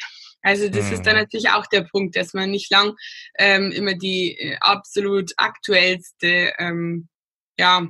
Also 0.42 0.70
das 0.70 0.86
mhm. 0.86 0.94
ist 0.94 1.06
dann 1.06 1.16
mhm. 1.16 1.24
natürlich 1.24 1.50
auch 1.50 1.66
der 1.66 1.82
Punkt, 1.82 2.16
dass 2.16 2.34
man 2.34 2.52
nicht 2.52 2.72
lang 2.72 2.96
ähm, 3.38 3.72
immer 3.74 3.96
die 3.96 4.38
äh, 4.38 4.58
absolut 4.62 5.34
aktuellste 5.36 6.54
ähm, 6.58 7.10
ja, 7.58 7.88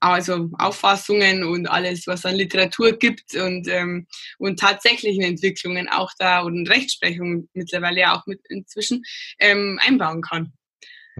also 0.00 0.50
Auffassungen 0.58 1.44
und 1.44 1.66
alles, 1.66 2.06
was 2.06 2.24
an 2.24 2.36
Literatur 2.36 2.92
gibt 2.92 3.34
und, 3.34 3.68
ähm, 3.68 4.06
und 4.38 4.58
tatsächlichen 4.60 5.22
Entwicklungen 5.22 5.88
auch 5.88 6.12
da 6.18 6.40
und 6.40 6.68
Rechtsprechung 6.68 7.48
mittlerweile 7.52 8.00
ja 8.00 8.16
auch 8.16 8.26
mit 8.26 8.40
inzwischen 8.48 9.02
ähm, 9.38 9.80
einbauen 9.82 10.22
kann. 10.22 10.52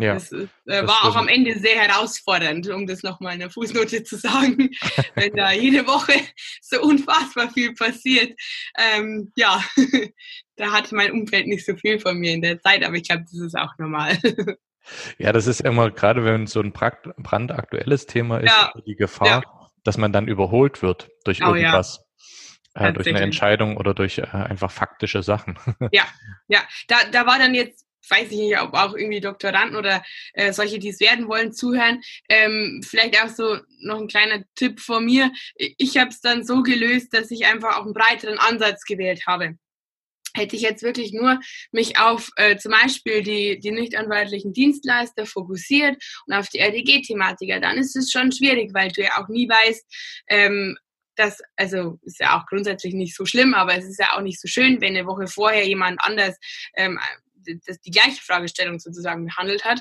Ja, 0.00 0.14
das, 0.14 0.30
äh, 0.30 0.47
das 0.64 0.87
war 0.87 1.04
auch 1.04 1.16
am 1.16 1.28
Ende 1.28 1.58
sehr 1.58 1.76
herausfordernd, 1.76 2.68
um 2.68 2.87
das 2.87 3.02
nochmal 3.02 3.35
in 3.35 3.40
der 3.40 3.50
Fußnote 3.50 4.04
zu 4.04 4.16
sagen, 4.16 4.70
wenn 5.14 5.35
da 5.35 5.50
jede 5.50 5.87
Woche 5.87 6.14
so 6.61 6.80
unfassbar 6.80 7.50
viel 7.50 7.75
passiert. 7.75 8.38
Ähm, 8.78 9.32
ja, 9.35 9.62
da 10.56 10.73
hat 10.73 10.92
mein 10.92 11.12
Umfeld 11.12 11.49
nicht 11.49 11.66
so 11.66 11.75
viel 11.76 11.99
von 11.99 12.16
mir 12.18 12.32
in 12.32 12.42
der 12.42 12.61
Zeit, 12.61 12.85
aber 12.85 12.94
ich 12.94 13.08
glaube, 13.08 13.25
das 13.25 13.40
ist 13.40 13.58
auch 13.58 13.76
normal. 13.78 14.18
Ja, 15.18 15.33
das 15.33 15.47
ist 15.47 15.61
immer, 15.61 15.90
gerade 15.90 16.25
wenn 16.25 16.47
so 16.47 16.61
ein 16.61 16.73
brandaktuelles 16.73 18.07
Thema 18.07 18.38
ist, 18.38 18.54
ja. 18.54 18.73
die 18.87 18.97
Gefahr, 18.97 19.26
ja. 19.26 19.68
dass 19.85 19.99
man 19.99 20.12
dann 20.12 20.28
überholt 20.28 20.83
wird 20.83 21.11
durch 21.25 21.42
oh, 21.42 21.54
irgendwas. 21.54 22.00
Ja. 22.76 22.88
Äh, 22.88 22.92
durch 22.92 23.09
eine 23.09 23.21
Entscheidung 23.21 23.76
oder 23.76 23.95
durch 23.95 24.18
äh, 24.18 24.26
einfach 24.26 24.71
faktische 24.71 25.23
Sachen. 25.23 25.59
Ja, 25.92 26.04
ja. 26.49 26.61
Da, 26.87 26.97
da 27.11 27.26
war 27.26 27.38
dann 27.38 27.54
jetzt 27.54 27.88
weiß 28.11 28.30
ich 28.30 28.38
nicht, 28.38 28.59
ob 28.59 28.73
auch 28.73 28.95
irgendwie 28.95 29.21
Doktoranden 29.21 29.76
oder 29.76 30.02
äh, 30.33 30.52
solche, 30.52 30.78
die 30.78 30.88
es 30.88 31.00
werden 31.00 31.28
wollen, 31.28 31.52
zuhören. 31.52 32.00
Ähm, 32.30 32.80
vielleicht 32.83 33.23
auch 33.23 33.28
so 33.28 33.59
noch 33.83 34.00
ein 34.00 34.09
kleiner 34.09 34.45
Tipp 34.54 34.80
von 34.80 35.04
mir. 35.04 35.30
Ich 35.57 35.99
habe 35.99 36.09
es 36.09 36.23
dann 36.23 36.42
so 36.42 36.62
gelöst, 36.62 37.12
dass 37.12 37.30
ich 37.30 37.45
einfach 37.45 37.76
auch 37.76 37.85
einen 37.85 37.92
breiteren 37.92 38.38
Ansatz 38.38 38.85
gewählt 38.85 39.26
habe 39.26 39.59
hätte 40.38 40.57
ich 40.57 40.62
jetzt 40.62 40.83
wirklich 40.83 41.12
nur 41.12 41.40
mich 41.73 41.99
auf 41.99 42.30
äh, 42.37 42.57
zum 42.57 42.73
Beispiel 42.73 43.23
die, 43.23 43.59
die 43.59 43.71
nicht 43.71 43.97
anwaltlichen 43.97 44.52
Dienstleister 44.52 45.26
fokussiert 45.26 45.97
und 46.26 46.35
auf 46.35 46.49
die 46.49 46.61
RDG-Thematiker, 46.61 47.61
dann 47.61 47.76
ist 47.76 47.97
es 47.97 48.11
schon 48.11 48.33
schwierig, 48.33 48.73
weil 48.73 48.90
du 48.90 49.02
ja 49.02 49.18
auch 49.18 49.28
nie 49.28 49.49
weißt, 49.49 50.25
ähm, 50.28 50.76
das, 51.16 51.40
also 51.57 51.99
ist 52.02 52.21
ja 52.21 52.38
auch 52.38 52.47
grundsätzlich 52.47 52.95
nicht 52.95 53.16
so 53.16 53.26
schlimm, 53.26 53.52
aber 53.54 53.76
es 53.76 53.85
ist 53.85 53.99
ja 53.99 54.12
auch 54.12 54.23
nicht 54.23 54.40
so 54.40 54.49
schön, 54.49 54.80
wenn 54.80 54.97
eine 54.97 55.07
Woche 55.07 55.26
vorher 55.26 55.66
jemand 55.66 55.99
anders 56.02 56.37
ähm, 56.76 56.99
das, 57.66 57.80
die 57.80 57.90
gleiche 57.90 58.23
Fragestellung 58.23 58.78
sozusagen 58.78 59.26
behandelt 59.26 59.64
hat. 59.64 59.80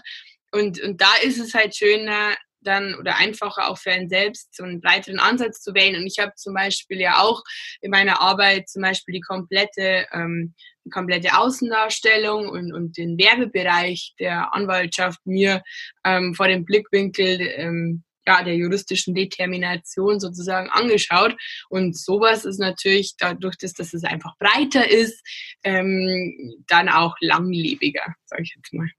Und, 0.52 0.82
und 0.82 1.02
da 1.02 1.14
ist 1.24 1.40
es 1.40 1.54
halt 1.54 1.76
schöner, 1.76 2.36
dann 2.62 2.96
oder 2.96 3.18
einfacher 3.18 3.70
auch 3.70 3.78
für 3.78 3.92
einen 3.92 4.10
selbst 4.10 4.56
so 4.56 4.64
einen 4.64 4.82
breiteren 4.82 5.20
Ansatz 5.20 5.62
zu 5.62 5.74
wählen. 5.74 5.96
Und 5.96 6.08
ich 6.08 6.20
habe 6.20 6.34
zum 6.36 6.54
Beispiel 6.54 7.00
ja 7.00 7.22
auch 7.22 7.44
in 7.82 7.92
meiner 7.92 8.22
Arbeit 8.22 8.70
zum 8.70 8.82
Beispiel 8.82 9.14
die 9.14 9.22
komplette, 9.22 10.08
ähm, 10.12 10.54
die 10.86 10.90
komplette 10.90 11.38
Außendarstellung 11.38 12.50
und, 12.50 12.74
und 12.74 12.98
den 12.98 13.18
Werbebereich 13.18 14.14
der 14.20 14.54
Anwaltschaft 14.54 15.20
mir 15.26 15.62
ähm, 16.04 16.34
vor 16.34 16.48
dem 16.48 16.66
Blickwinkel 16.66 17.42
ähm, 17.56 18.04
ja, 18.28 18.44
der 18.44 18.56
juristischen 18.56 19.16
Determination 19.16 20.20
sozusagen 20.20 20.70
angeschaut. 20.70 21.36
Und 21.70 21.98
sowas 21.98 22.44
ist 22.44 22.60
natürlich 22.60 23.16
dadurch, 23.18 23.58
dass, 23.58 23.74
dass 23.74 23.94
es 23.94 24.04
einfach 24.04 24.38
breiter 24.38 24.90
ist, 24.90 25.26
ähm, 25.64 26.64
dann 26.68 26.90
auch 26.90 27.16
langlebiger, 27.22 28.16
sage 28.26 28.44
ich 28.44 28.54
jetzt 28.56 28.74
mal. 28.74 28.90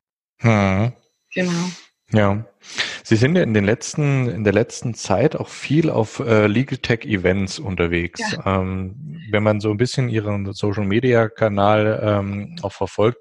Hm. 0.41 0.93
Genau. 1.35 1.71
Ja. 2.13 2.47
Sie 3.03 3.17
sind 3.17 3.37
ja 3.37 3.43
in 3.43 3.55
den 3.55 3.65
letzten, 3.65 4.29
in 4.29 4.45
der 4.45 4.53
letzten 4.53 4.95
Zeit 4.95 5.37
auch 5.37 5.49
viel 5.49 5.91
auf 5.91 6.21
äh, 6.21 6.47
Legal 6.47 6.79
Tech 6.79 7.05
Events 7.05 7.59
unterwegs. 7.59 8.21
Ja. 8.33 8.61
Ähm, 8.61 9.19
wenn 9.31 9.43
man 9.43 9.61
so 9.61 9.71
ein 9.71 9.77
bisschen 9.77 10.09
Ihren 10.09 10.53
Social 10.53 10.85
Media 10.85 11.29
Kanal 11.29 12.01
ähm, 12.03 12.57
auch 12.63 12.73
verfolgt, 12.73 13.19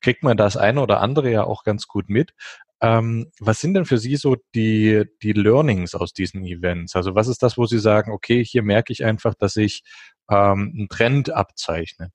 kriegt 0.00 0.22
man 0.22 0.36
das 0.36 0.56
eine 0.56 0.80
oder 0.80 1.00
andere 1.00 1.30
ja 1.30 1.44
auch 1.44 1.64
ganz 1.64 1.88
gut 1.88 2.08
mit. 2.08 2.32
Ähm, 2.80 3.32
was 3.40 3.60
sind 3.60 3.74
denn 3.74 3.86
für 3.86 3.98
Sie 3.98 4.14
so 4.14 4.36
die, 4.54 5.04
die 5.22 5.32
Learnings 5.32 5.96
aus 5.96 6.12
diesen 6.12 6.44
Events? 6.44 6.94
Also 6.94 7.16
was 7.16 7.26
ist 7.26 7.42
das, 7.42 7.58
wo 7.58 7.66
Sie 7.66 7.80
sagen, 7.80 8.12
okay, 8.12 8.44
hier 8.44 8.62
merke 8.62 8.92
ich 8.92 9.04
einfach, 9.04 9.34
dass 9.34 9.54
sich 9.54 9.82
ähm, 10.30 10.72
ein 10.76 10.88
Trend 10.88 11.30
abzeichnet? 11.30 12.12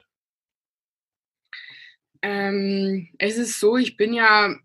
Ähm, 2.22 3.10
es 3.20 3.38
ist 3.38 3.60
so, 3.60 3.76
ich 3.76 3.98
bin 3.98 4.14
ja 4.14 4.56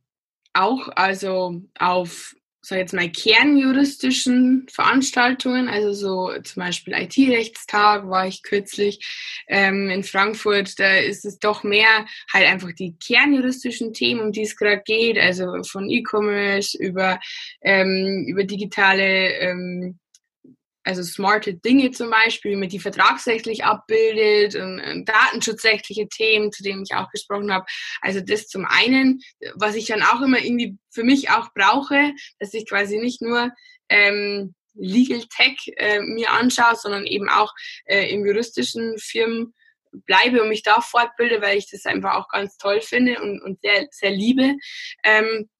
auch 0.61 0.89
also 0.95 1.63
auf 1.79 2.35
sag 2.69 2.79
jetzt 2.79 2.93
mal, 2.93 3.09
kernjuristischen 3.09 4.67
Veranstaltungen, 4.71 5.69
also 5.69 5.93
so 5.93 6.43
zum 6.43 6.63
Beispiel 6.63 6.95
IT-Rechtstag 6.95 8.09
war 8.09 8.27
ich 8.27 8.43
kürzlich 8.43 9.45
ähm, 9.49 9.89
in 9.89 10.05
Frankfurt, 10.05 10.79
da 10.79 10.97
ist 10.97 11.25
es 11.25 11.39
doch 11.39 11.63
mehr 11.63 12.07
halt 12.33 12.47
einfach 12.47 12.73
die 12.73 12.97
kernjuristischen 12.99 13.93
Themen, 13.95 14.21
um 14.21 14.33
die 14.33 14.43
es 14.43 14.57
gerade 14.57 14.83
geht, 14.85 15.19
also 15.19 15.63
von 15.65 15.89
E-Commerce 15.89 16.77
über, 16.79 17.19
ähm, 17.63 18.27
über 18.29 18.45
digitale 18.45 19.31
ähm, 19.39 19.99
also 20.89 21.03
smarte 21.03 21.53
Dinge 21.53 21.91
zum 21.91 22.09
Beispiel, 22.09 22.53
wie 22.53 22.57
man 22.57 22.71
die 22.71 22.79
vertragsrechtlich 22.79 23.63
abbildet 23.63 24.55
und, 24.55 24.81
und, 24.81 25.07
datenschutzrechtliche 25.07 26.09
Themen, 26.09 26.51
zu 26.51 26.63
denen 26.63 26.83
ich 26.83 26.95
auch 26.95 27.11
gesprochen 27.11 27.53
habe. 27.53 27.67
Also 28.01 28.21
das 28.23 28.47
zum 28.47 28.65
einen, 28.65 29.21
was 29.55 29.75
ich 29.75 29.85
dann 29.85 30.03
auch 30.03 30.23
immer 30.23 30.43
irgendwie 30.43 30.79
für 30.91 31.05
mich 31.05 31.31
auch 31.31 31.51
brauche, 31.55 32.13
dass 32.39 32.55
ich 32.55 32.67
quasi 32.67 32.97
nicht 32.97 33.21
nur 33.21 33.51
ähm, 33.91 34.55
Legal 34.73 35.23
Tech 35.37 35.57
äh, 35.77 36.01
mir 36.01 36.31
anschaue, 36.31 36.77
sondern 36.77 37.05
eben 37.05 37.29
auch 37.29 37.53
äh, 37.85 38.11
im 38.11 38.25
juristischen 38.25 38.97
Firmen 38.99 39.53
bleibe 39.93 40.43
und 40.43 40.49
mich 40.49 40.63
da 40.63 40.81
fortbilde, 40.81 41.43
weil 41.43 41.59
ich 41.59 41.71
das 41.71 41.85
einfach 41.85 42.15
auch 42.15 42.29
ganz 42.29 42.57
toll 42.57 42.81
finde 42.81 43.21
und, 43.21 43.43
und 43.43 43.61
sehr, 43.61 43.89
sehr 43.91 44.11
liebe. 44.11 44.55
Ähm, 45.05 45.51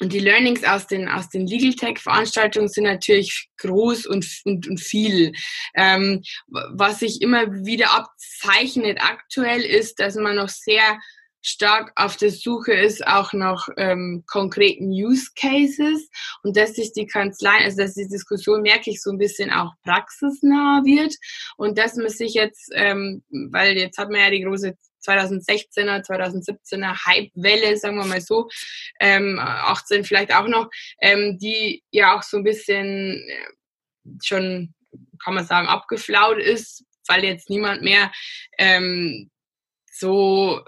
und 0.00 0.12
die 0.12 0.18
Learnings 0.18 0.64
aus 0.64 0.86
den, 0.86 1.08
aus 1.08 1.28
den 1.28 1.46
Legal 1.46 1.74
Tech-Veranstaltungen 1.74 2.68
sind 2.68 2.84
natürlich 2.84 3.48
groß 3.58 4.06
und, 4.06 4.26
und, 4.44 4.66
und 4.66 4.80
viel. 4.80 5.32
Ähm, 5.74 6.22
was 6.48 7.00
sich 7.00 7.20
immer 7.20 7.52
wieder 7.64 7.90
abzeichnet 7.92 8.98
aktuell 9.00 9.60
ist, 9.60 10.00
dass 10.00 10.16
man 10.16 10.36
noch 10.36 10.48
sehr 10.48 10.98
stark 11.42 11.92
auf 11.96 12.16
der 12.16 12.30
Suche 12.30 12.72
ist 12.72 13.06
auch 13.06 13.32
nach 13.32 13.68
ähm, 13.76 14.24
konkreten 14.26 14.90
Use 14.90 15.30
Cases 15.34 16.08
und 16.42 16.56
dass 16.56 16.74
sich 16.74 16.92
die 16.92 17.06
Kanzlei, 17.06 17.64
also 17.64 17.78
dass 17.78 17.94
die 17.94 18.08
Diskussion 18.08 18.62
merke 18.62 18.90
ich 18.90 19.00
so 19.00 19.10
ein 19.10 19.18
bisschen 19.18 19.50
auch 19.50 19.72
praxisnah 19.82 20.82
wird 20.84 21.14
und 21.56 21.78
dass 21.78 21.96
man 21.96 22.10
sich 22.10 22.34
jetzt, 22.34 22.70
ähm, 22.74 23.22
weil 23.30 23.76
jetzt 23.76 23.98
hat 23.98 24.10
man 24.10 24.20
ja 24.20 24.30
die 24.30 24.42
große 24.42 24.74
2016er, 25.02 26.04
2017er 26.04 27.06
Hype-Welle, 27.06 27.76
sagen 27.76 27.96
wir 27.96 28.04
mal 28.04 28.20
so, 28.20 28.48
ähm, 29.00 29.38
18 29.38 30.04
vielleicht 30.04 30.34
auch 30.34 30.48
noch, 30.48 30.70
ähm, 31.00 31.38
die 31.38 31.82
ja 31.90 32.16
auch 32.16 32.22
so 32.22 32.38
ein 32.38 32.44
bisschen 32.44 33.16
äh, 33.28 34.10
schon, 34.22 34.74
kann 35.22 35.34
man 35.34 35.46
sagen, 35.46 35.68
abgeflaut 35.68 36.38
ist, 36.38 36.84
weil 37.06 37.24
jetzt 37.24 37.50
niemand 37.50 37.82
mehr 37.82 38.10
ähm, 38.58 39.30
so 39.92 40.62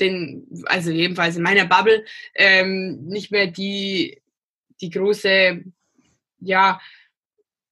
den, 0.00 0.46
also 0.66 0.90
jedenfalls 0.90 1.36
in 1.36 1.42
meiner 1.42 1.66
Bubble, 1.66 2.04
ähm, 2.34 3.04
nicht 3.06 3.30
mehr 3.30 3.48
die, 3.48 4.22
die 4.80 4.90
große, 4.90 5.62
ja, 6.40 6.80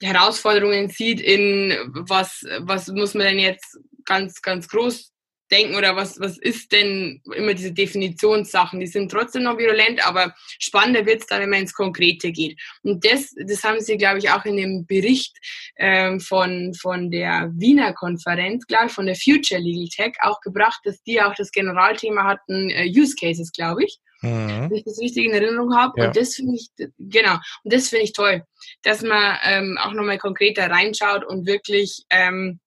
Herausforderungen 0.03 0.91
sieht 0.91 1.21
in 1.21 1.75
was, 1.87 2.45
was 2.59 2.89
muss 2.89 3.15
man 3.15 3.29
denn 3.29 3.39
jetzt 3.39 3.79
ganz, 4.05 4.43
ganz 4.43 4.69
groß 4.69 5.13
denken 5.51 5.77
oder 5.77 5.97
was, 5.97 6.19
was 6.21 6.39
ist 6.39 6.73
denn 6.73 7.21
immer 7.35 7.55
diese 7.55 7.73
Definitionssachen? 7.73 8.81
Die 8.81 8.87
sind 8.87 9.11
trotzdem 9.11 9.45
noch 9.45 9.59
virulent, 9.59 10.07
aber 10.07 10.35
spannender 10.59 11.07
wird 11.07 11.21
es 11.21 11.27
dann, 11.27 11.41
wenn 11.41 11.51
man 11.51 11.61
ins 11.61 11.75
Konkrete 11.75 12.33
geht. 12.33 12.61
Und 12.83 13.05
das, 13.05 13.35
das 13.47 13.63
haben 13.63 13.81
sie, 13.81 13.97
glaube 13.97 14.19
ich, 14.19 14.31
auch 14.31 14.45
in 14.45 14.57
dem 14.57 14.87
Bericht 14.87 15.37
ähm, 15.77 16.21
von, 16.21 16.75
von 16.75 17.11
der 17.11 17.51
Wiener 17.55 17.93
Konferenz, 17.93 18.67
glaube 18.67 18.87
ich, 18.87 18.93
von 18.93 19.07
der 19.07 19.17
Future 19.17 19.61
Legal 19.61 19.89
Tech 19.89 20.15
auch 20.21 20.41
gebracht, 20.41 20.81
dass 20.85 21.03
die 21.03 21.21
auch 21.21 21.35
das 21.35 21.51
Generalthema 21.51 22.25
hatten, 22.25 22.71
äh, 22.71 22.87
Use 22.89 23.15
Cases, 23.19 23.51
glaube 23.53 23.85
ich. 23.85 23.99
Mhm. 24.23 24.71
Wenn 24.71 24.77
ich 24.77 24.85
das 24.85 24.99
richtig 24.99 25.27
in 25.27 25.33
Erinnerung 25.33 25.77
habe. 25.77 26.01
Ja. 26.01 26.07
Und 26.07 26.17
das 26.17 26.35
finde 26.35 26.55
ich, 26.55 26.69
genau, 26.99 27.35
und 27.63 27.73
das 27.73 27.89
finde 27.89 28.05
ich 28.05 28.13
toll, 28.13 28.43
dass 28.83 29.03
man 29.03 29.39
ähm, 29.45 29.79
auch 29.81 29.93
nochmal 29.93 30.19
konkreter 30.19 30.71
reinschaut 30.71 31.25
und 31.25 31.47
wirklich 31.47 32.05
ähm, 32.11 32.59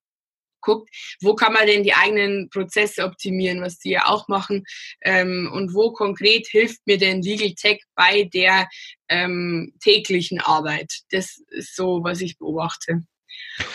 guckt, 0.62 0.90
wo 1.22 1.36
kann 1.36 1.54
man 1.54 1.68
denn 1.68 1.84
die 1.84 1.94
eigenen 1.94 2.50
Prozesse 2.50 3.04
optimieren, 3.04 3.62
was 3.62 3.80
die 3.80 3.92
ja 3.92 4.06
auch 4.06 4.28
machen, 4.28 4.64
ähm, 5.02 5.50
und 5.54 5.74
wo 5.74 5.92
konkret 5.92 6.48
hilft 6.48 6.80
mir 6.86 6.98
denn 6.98 7.22
Legal 7.22 7.54
Tech 7.54 7.82
bei 7.96 8.24
der 8.24 8.68
ähm, 9.10 9.74
täglichen 9.82 10.40
Arbeit. 10.40 11.00
Das 11.12 11.42
ist 11.50 11.76
so, 11.76 12.04
was 12.04 12.22
ich 12.22 12.38
beobachte. 12.38 13.04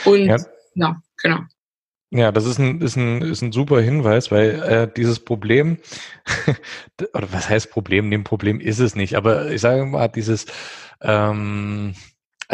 Und 0.05 0.27
ja, 0.27 0.37
ja 0.75 1.03
genau. 1.17 1.41
Ja, 2.11 2.31
das 2.31 2.47
ist 2.47 2.59
ein, 2.59 2.81
ist 2.81 2.97
ein, 2.97 3.23
ist 3.23 3.43
ein 3.43 3.51
super 3.51 3.81
Hinweis, 3.81 4.31
weil 4.31 4.63
äh, 4.63 4.93
dieses 4.97 5.19
Problem, 5.19 5.79
oder 7.13 7.33
was 7.33 7.49
heißt 7.49 7.73
Problem? 7.73 8.09
Dem 8.09 8.23
Problem 8.23 8.61
ist 8.61 8.79
es 8.79 8.95
nicht, 8.95 9.17
aber 9.17 9.51
ich 9.51 9.61
sage 9.61 9.85
mal, 9.85 10.07
dieses 10.07 10.47
ähm, 11.03 11.97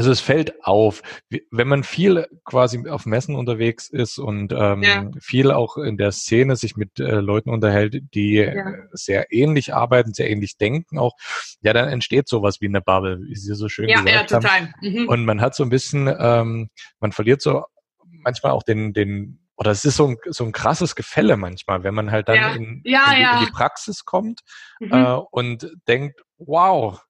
also 0.00 0.12
es 0.12 0.23
fällt 0.23 0.64
auf, 0.64 1.02
wenn 1.50 1.69
man 1.69 1.85
viel 1.85 2.26
quasi 2.47 2.88
auf 2.88 3.04
Messen 3.04 3.35
unterwegs 3.35 3.90
ist 3.90 4.16
und 4.16 4.50
ähm, 4.50 4.83
ja. 4.83 5.11
viel 5.21 5.50
auch 5.50 5.76
in 5.76 5.99
der 5.99 6.11
Szene 6.11 6.57
sich 6.57 6.75
mit 6.75 6.99
äh, 6.99 7.21
Leuten 7.21 7.50
unterhält, 7.50 8.00
die 8.14 8.37
ja. 8.37 8.64
sehr 8.92 9.30
ähnlich 9.30 9.75
arbeiten, 9.75 10.14
sehr 10.14 10.30
ähnlich 10.30 10.57
denken 10.57 10.99
auch, 10.99 11.19
ja, 11.61 11.75
dann 11.75 11.90
entsteht 11.90 12.28
sowas 12.30 12.62
wie 12.62 12.69
eine 12.69 12.80
Bubble, 12.80 13.21
wie 13.26 13.37
Sie 13.37 13.54
so 13.54 13.69
schön 13.69 13.90
ja, 13.90 14.00
gesagt 14.00 14.30
ja, 14.30 14.38
total. 14.38 14.61
haben. 14.61 14.75
Mhm. 14.80 15.07
Und 15.07 15.26
man 15.26 15.42
hat 15.42 15.54
so 15.54 15.64
ein 15.64 15.69
bisschen, 15.69 16.11
ähm, 16.19 16.71
man 16.99 17.12
verliert 17.12 17.42
so 17.42 17.64
manchmal 18.07 18.52
auch 18.52 18.62
den, 18.62 18.95
den 18.95 19.38
oder 19.59 19.71
es 19.71 19.85
ist 19.85 19.97
so 19.97 20.07
ein, 20.07 20.16
so 20.30 20.45
ein 20.45 20.52
krasses 20.52 20.97
Gefälle 20.97 21.37
manchmal, 21.37 21.85
wenn 21.85 21.95
man 21.95 22.11
halt 22.11 22.30
dann 22.30 22.37
ja. 22.37 22.54
In, 22.54 22.80
ja, 22.87 23.12
in, 23.12 23.16
die, 23.16 23.23
in, 23.23 23.45
die, 23.45 23.52
Praxis 23.52 24.07
kommt 24.07 24.40
mhm. 24.78 24.92
äh, 24.95 25.21
und 25.30 25.71
denkt, 25.87 26.23
wow, 26.38 27.02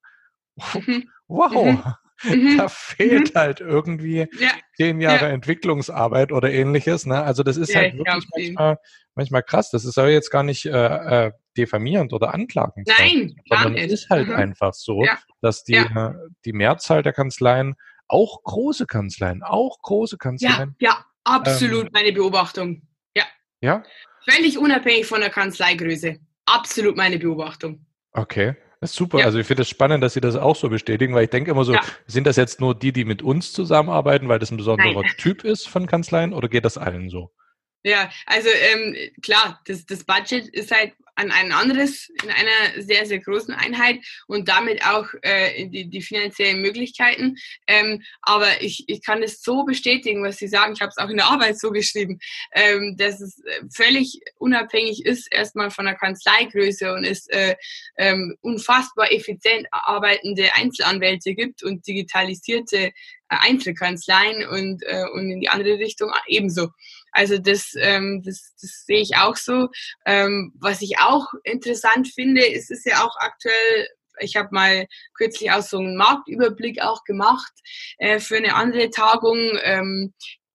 mhm. 0.75 1.09
wow, 1.29 1.67
mhm. 1.67 1.95
Mhm. 2.23 2.59
Da 2.59 2.69
fehlt 2.69 3.35
mhm. 3.35 3.39
halt 3.39 3.61
irgendwie 3.61 4.27
ja. 4.39 4.51
zehn 4.77 5.01
Jahre 5.01 5.27
ja. 5.27 5.31
Entwicklungsarbeit 5.31 6.33
oder 6.33 6.51
ähnliches. 6.51 7.07
Ne? 7.07 7.23
Also 7.23 7.43
das 7.43 7.57
ist 7.57 7.73
ja, 7.73 7.81
halt 7.81 7.97
wirklich 7.97 8.29
manchmal, 8.37 8.79
manchmal 9.15 9.43
krass. 9.43 9.71
Das 9.71 9.85
ist 9.85 9.99
aber 9.99 10.11
jetzt 10.11 10.31
gar 10.31 10.43
nicht 10.43 10.67
äh, 10.67 11.27
äh, 11.27 11.33
diffamierend 11.57 12.13
oder 12.13 12.35
anklagend 12.35 12.89
Nein, 12.89 12.97
sein, 12.99 13.43
sondern 13.49 13.77
es 13.77 13.93
ist 13.93 14.11
halt 14.11 14.29
mhm. 14.29 14.35
einfach 14.35 14.75
so, 14.75 15.05
dass 15.41 15.65
die, 15.65 15.75
ja. 15.75 16.15
die 16.45 16.53
Mehrzahl 16.53 17.03
der 17.03 17.13
Kanzleien, 17.13 17.75
auch 18.09 18.43
große 18.43 18.87
Kanzleien, 18.87 19.43
auch 19.43 19.81
große 19.83 20.19
Kanzleien. 20.19 20.77
Ja, 20.81 20.91
ja 20.91 21.05
absolut 21.25 21.87
ähm, 21.87 21.91
meine 21.93 22.13
Beobachtung. 22.13 22.83
Ja. 23.15 23.25
Ja. 23.61 23.83
Völlig 24.29 24.59
unabhängig 24.59 25.07
von 25.07 25.21
der 25.21 25.31
Kanzleigröße. 25.31 26.19
Absolut 26.47 26.97
meine 26.97 27.19
Beobachtung. 27.19 27.87
Okay. 28.13 28.57
Das 28.81 28.93
ist 28.93 28.97
super. 28.97 29.19
Ja. 29.19 29.27
Also 29.27 29.39
ich 29.39 29.47
finde 29.47 29.63
es 29.63 29.69
spannend, 29.69 30.03
dass 30.03 30.15
Sie 30.15 30.23
das 30.23 30.37
auch 30.37 30.57
so 30.57 30.71
bestätigen, 30.71 31.15
weil 31.15 31.25
ich 31.25 31.31
denke 31.31 31.51
immer 31.51 31.65
so, 31.65 31.75
ja. 31.75 31.83
sind 32.07 32.27
das 32.27 32.37
jetzt 32.37 32.61
nur 32.61 32.75
die, 32.75 32.93
die 32.93 33.05
mit 33.05 33.21
uns 33.23 33.53
zusammenarbeiten, 33.53 34.29
weil 34.29 34.39
das 34.39 34.51
ein 34.51 34.57
besonderer 34.57 35.03
Nein. 35.03 35.13
Typ 35.19 35.45
ist 35.45 35.69
von 35.69 35.87
Kanzleien 35.87 36.33
oder 36.33 36.49
geht 36.49 36.65
das 36.65 36.79
allen 36.79 37.11
so? 37.11 37.31
Ja, 37.83 38.11
also 38.27 38.49
ähm, 38.51 38.95
klar, 39.23 39.61
das, 39.65 39.87
das 39.87 40.05
Budget 40.05 40.49
ist 40.49 40.71
halt 40.71 40.93
an 41.21 41.31
ein 41.31 41.53
anderes 41.53 42.09
in 42.23 42.31
einer 42.31 42.83
sehr, 42.83 43.05
sehr 43.05 43.19
großen 43.19 43.53
Einheit 43.55 44.01
und 44.27 44.49
damit 44.49 44.85
auch 44.87 45.07
äh, 45.23 45.67
die, 45.67 45.89
die 45.89 46.03
finanziellen 46.03 46.63
Möglichkeiten. 46.63 47.37
Ähm, 47.67 48.03
aber 48.23 48.63
ich, 48.63 48.85
ich 48.89 49.03
kann 49.05 49.23
es 49.23 49.43
so 49.43 49.65
bestätigen, 49.65 50.23
was 50.25 50.39
Sie 50.39 50.49
sagen. 50.49 50.73
Ich 50.73 50.81
habe 50.81 50.91
es 50.91 50.97
auch 50.97 51.11
in 51.11 51.19
der 51.19 51.27
Arbeit 51.27 51.59
so 51.59 51.71
geschrieben, 51.71 52.19
ähm, 52.53 52.97
dass 52.97 53.21
es 53.21 53.43
äh, 53.45 53.61
völlig 53.73 54.21
unabhängig 54.39 55.05
ist 55.05 55.31
erstmal 55.31 55.71
von 55.71 55.85
der 55.85 55.95
Kanzleigröße 55.95 56.93
und 56.93 57.05
es 57.05 57.27
äh, 57.29 57.55
ähm, 57.99 58.37
unfassbar 58.41 59.13
effizient 59.13 59.67
arbeitende 59.73 60.55
Einzelanwälte 60.55 61.35
gibt 61.35 61.63
und 61.63 61.87
digitalisierte 61.87 62.79
äh, 62.79 62.93
Einzelkanzleien 63.29 64.49
und, 64.49 64.83
äh, 64.85 65.05
und 65.13 65.31
in 65.31 65.41
die 65.41 65.49
andere 65.49 65.79
Richtung 65.79 66.11
ebenso. 66.27 66.71
Also 67.13 67.39
das, 67.39 67.73
ähm, 67.77 68.23
das, 68.25 68.55
das 68.61 68.85
sehe 68.87 69.01
ich 69.01 69.17
auch 69.17 69.37
so. 69.37 69.69
Ähm, 70.07 70.53
was 70.59 70.83
ich 70.83 70.99
auch 70.99 71.27
interessant 71.45 72.09
finde, 72.09 72.45
ist 72.47 72.71
es 72.71 72.85
ja 72.85 73.05
auch 73.05 73.17
aktuell 73.19 73.89
ich 74.23 74.37
habe 74.37 74.49
mal 74.53 74.87
kürzlich 75.15 75.51
auch 75.51 75.63
so 75.63 75.79
einen 75.79 75.97
Marktüberblick 75.97 76.83
auch 76.83 77.05
gemacht 77.05 77.53
äh, 77.99 78.19
für 78.19 78.37
eine 78.37 78.55
andere 78.55 78.91
Tagung, 78.91 79.39
ähm, 79.63 80.13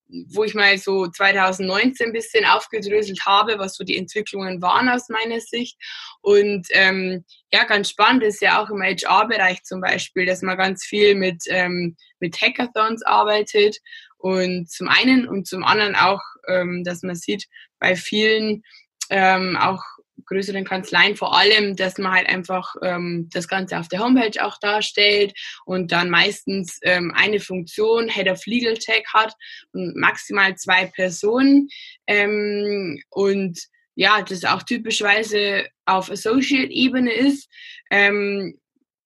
wo 0.07 0.43
ich 0.43 0.53
mal 0.53 0.77
so 0.77 1.07
2019 1.07 2.07
ein 2.07 2.13
bisschen 2.13 2.45
aufgedröselt 2.45 3.25
habe, 3.25 3.57
was 3.57 3.75
so 3.75 3.83
die 3.83 3.97
Entwicklungen 3.97 4.61
waren 4.61 4.87
aus 4.87 5.09
meiner 5.09 5.39
Sicht. 5.39 5.77
Und 6.21 6.67
ähm, 6.71 7.25
ja, 7.51 7.63
ganz 7.63 7.89
spannend 7.89 8.23
ist 8.23 8.41
ja 8.41 8.61
auch 8.61 8.69
im 8.69 8.81
HR-Bereich 8.81 9.63
zum 9.63 9.81
Beispiel, 9.81 10.25
dass 10.25 10.41
man 10.41 10.57
ganz 10.57 10.85
viel 10.85 11.15
mit, 11.15 11.43
ähm, 11.47 11.95
mit 12.19 12.39
Hackathons 12.39 13.01
arbeitet 13.03 13.77
und 14.17 14.69
zum 14.69 14.87
einen 14.87 15.27
und 15.27 15.47
zum 15.47 15.63
anderen 15.63 15.95
auch, 15.95 16.21
ähm, 16.47 16.83
dass 16.83 17.03
man 17.03 17.15
sieht 17.15 17.45
bei 17.79 17.95
vielen 17.95 18.63
ähm, 19.09 19.57
auch 19.57 19.83
größeren 20.25 20.65
Kanzleien 20.65 21.15
vor 21.15 21.37
allem, 21.37 21.75
dass 21.75 21.97
man 21.97 22.11
halt 22.11 22.27
einfach 22.27 22.73
ähm, 22.81 23.29
das 23.31 23.47
Ganze 23.47 23.79
auf 23.79 23.87
der 23.87 23.99
Homepage 23.99 24.43
auch 24.43 24.57
darstellt 24.59 25.33
und 25.65 25.91
dann 25.91 26.09
meistens 26.09 26.79
ähm, 26.83 27.13
eine 27.15 27.39
Funktion, 27.39 28.09
Head 28.09 28.29
of 28.29 28.45
Legal 28.45 28.75
Tech 28.75 29.03
hat 29.13 29.33
und 29.73 29.95
maximal 29.95 30.55
zwei 30.55 30.85
Personen. 30.85 31.67
Ähm, 32.07 33.01
und 33.09 33.59
ja, 33.95 34.21
das 34.21 34.43
auch 34.43 34.63
typischerweise 34.63 35.67
auf 35.85 36.09
Associate-Ebene 36.09 37.13
ist. 37.13 37.49
Ähm, 37.91 38.59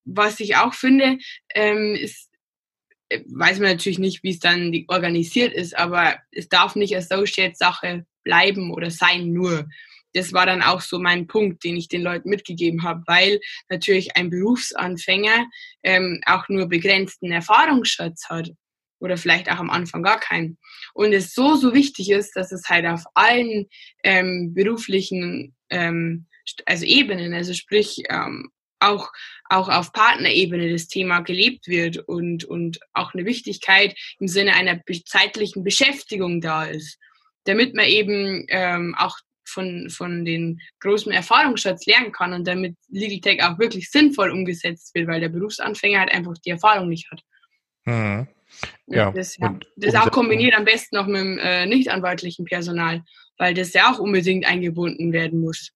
was 0.06 0.40
ich 0.40 0.56
auch 0.56 0.74
finde, 0.74 1.18
ähm, 1.54 1.96
ist 1.96 2.29
weiß 3.10 3.60
man 3.60 3.72
natürlich 3.72 4.00
nicht, 4.00 4.24
wie 4.24 4.32
es 4.32 4.40
dann 4.40 4.74
organisiert 4.88 5.54
ist, 5.54 5.78
aber 5.78 6.18
es 6.32 6.50
darf 6.50 6.76
nicht 6.76 6.96
Associate-Sache 6.96 8.06
bleiben 8.24 8.72
oder 8.72 8.92
sein 8.92 9.32
nur. 9.32 9.68
Das 10.14 10.34
war 10.34 10.46
dann 10.46 10.62
auch 10.62 10.82
so 10.82 11.00
mein 11.00 11.28
Punkt, 11.28 11.64
den 11.64 11.78
ich 11.78 11.88
den 11.88 12.02
Leuten 12.02 12.30
mitgegeben 12.30 12.84
habe, 12.84 13.04
weil 13.06 13.40
natürlich 13.70 14.16
ein 14.16 14.30
Berufsanfänger 14.30 15.48
ähm, 15.84 16.22
auch 16.26 16.50
nur 16.50 16.68
begrenzten 16.68 17.32
Erfahrungsschatz 17.32 18.28
hat 18.30 18.52
oder 19.00 19.18
vielleicht 19.18 19.50
auch 19.52 19.60
am 19.60 19.70
Anfang 19.70 20.04
gar 20.04 20.20
keinen. 20.20 20.58
Und 20.94 21.14
es 21.14 21.34
so, 21.34 21.56
so 21.56 21.74
wichtig 21.74 22.10
ist, 22.10 22.36
dass 22.36 22.52
es 22.52 22.68
halt 22.70 22.86
auf 22.86 23.04
allen 23.14 23.68
ähm, 24.04 24.54
beruflichen 24.54 25.56
ähm, 25.70 26.28
also 26.66 26.86
Ebenen, 26.86 27.34
also 27.34 27.54
sprich 27.54 28.04
ähm, 28.10 28.52
auch, 28.80 29.12
auch 29.50 29.70
auf 29.70 29.92
Partnerebene 29.94 30.72
das 30.72 30.88
Thema 30.88 31.22
gelebt 31.22 31.68
wird 31.68 31.98
und, 31.98 32.46
und 32.46 32.80
auch 32.94 33.14
eine 33.14 33.26
Wichtigkeit 33.26 33.96
im 34.20 34.28
Sinne 34.28 34.56
einer 34.56 34.80
zeitlichen 35.06 35.64
Beschäftigung 35.64 36.42
da 36.42 36.66
ist, 36.66 36.98
damit 37.46 37.76
man 37.76 37.86
eben 37.86 38.46
ähm, 38.50 38.96
auch 38.98 39.18
von, 39.46 39.90
von 39.90 40.26
den 40.26 40.62
großen 40.80 41.12
Erfahrungsschatz 41.12 41.86
lernen 41.86 42.12
kann 42.12 42.34
und 42.34 42.48
damit 42.48 42.76
Legal 42.90 43.20
Tech 43.20 43.44
auch 43.44 43.60
wirklich 43.60 43.90
sinnvoll 43.90 44.32
umgesetzt 44.32 44.94
wird, 44.94 45.08
weil 45.08 45.20
der 45.20 45.30
Berufsanfänger 45.30 46.00
halt 46.00 46.12
einfach 46.12 46.34
die 46.46 46.52
Erfahrung 46.52 46.88
nicht 46.90 47.10
hat. 47.12 47.22
Mhm. 47.86 48.28
Ja. 48.88 49.12
Das, 49.12 49.38
ja. 49.38 49.48
Und, 49.48 49.68
das 49.76 49.96
auch 49.96 50.12
kombiniert 50.12 50.56
am 50.56 50.66
besten 50.66 50.96
noch 50.96 51.08
mit 51.08 51.18
dem 51.18 51.38
äh, 51.38 51.66
nichtanwaltlichen 51.66 52.46
Personal, 52.46 53.04
weil 53.38 53.54
das 53.54 53.74
ja 53.74 53.92
auch 53.92 54.00
unbedingt 54.00 54.46
eingebunden 54.46 55.12
werden 55.12 55.40
muss. 55.40 55.72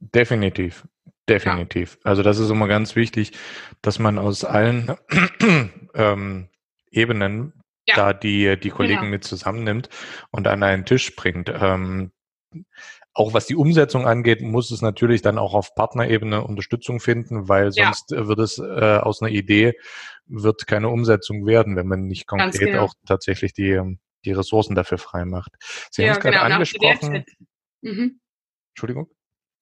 Definitiv. 0.00 0.84
Definitiv. 1.28 1.98
Also 2.02 2.22
das 2.22 2.38
ist 2.38 2.50
immer 2.50 2.66
ganz 2.66 2.96
wichtig, 2.96 3.32
dass 3.80 3.98
man 3.98 4.18
aus 4.18 4.44
allen 4.44 4.96
ähm, 5.94 6.48
Ebenen 6.90 7.52
ja. 7.86 7.94
da 7.96 8.12
die, 8.12 8.58
die 8.58 8.70
Kollegen 8.70 9.00
genau. 9.00 9.10
mit 9.10 9.24
zusammennimmt 9.24 9.88
und 10.30 10.48
an 10.48 10.62
einen 10.62 10.84
Tisch 10.84 11.14
bringt. 11.14 11.48
Ähm, 11.48 12.12
auch 13.14 13.34
was 13.34 13.46
die 13.46 13.56
Umsetzung 13.56 14.06
angeht, 14.06 14.40
muss 14.40 14.70
es 14.70 14.80
natürlich 14.80 15.22
dann 15.22 15.38
auch 15.38 15.54
auf 15.54 15.74
Partnerebene 15.74 16.42
Unterstützung 16.42 16.98
finden, 16.98 17.48
weil 17.48 17.70
sonst 17.70 18.10
ja. 18.10 18.26
wird 18.26 18.38
es 18.38 18.58
äh, 18.58 18.98
aus 18.98 19.20
einer 19.20 19.30
Idee 19.30 19.74
wird 20.26 20.66
keine 20.66 20.88
Umsetzung 20.88 21.46
werden, 21.46 21.76
wenn 21.76 21.86
man 21.86 22.06
nicht 22.06 22.26
konkret 22.26 22.58
genau. 22.58 22.84
auch 22.84 22.94
tatsächlich 23.06 23.52
die, 23.52 23.80
die 24.24 24.32
Ressourcen 24.32 24.74
dafür 24.74 24.98
frei 24.98 25.24
macht. 25.24 25.52
Sie 25.90 26.02
ja, 26.02 26.08
haben 26.08 26.16
es 26.16 26.22
gerade 26.22 26.38
genau. 26.38 26.54
angesprochen. 26.54 27.24
Mhm. 27.82 28.20
Entschuldigung? 28.70 29.10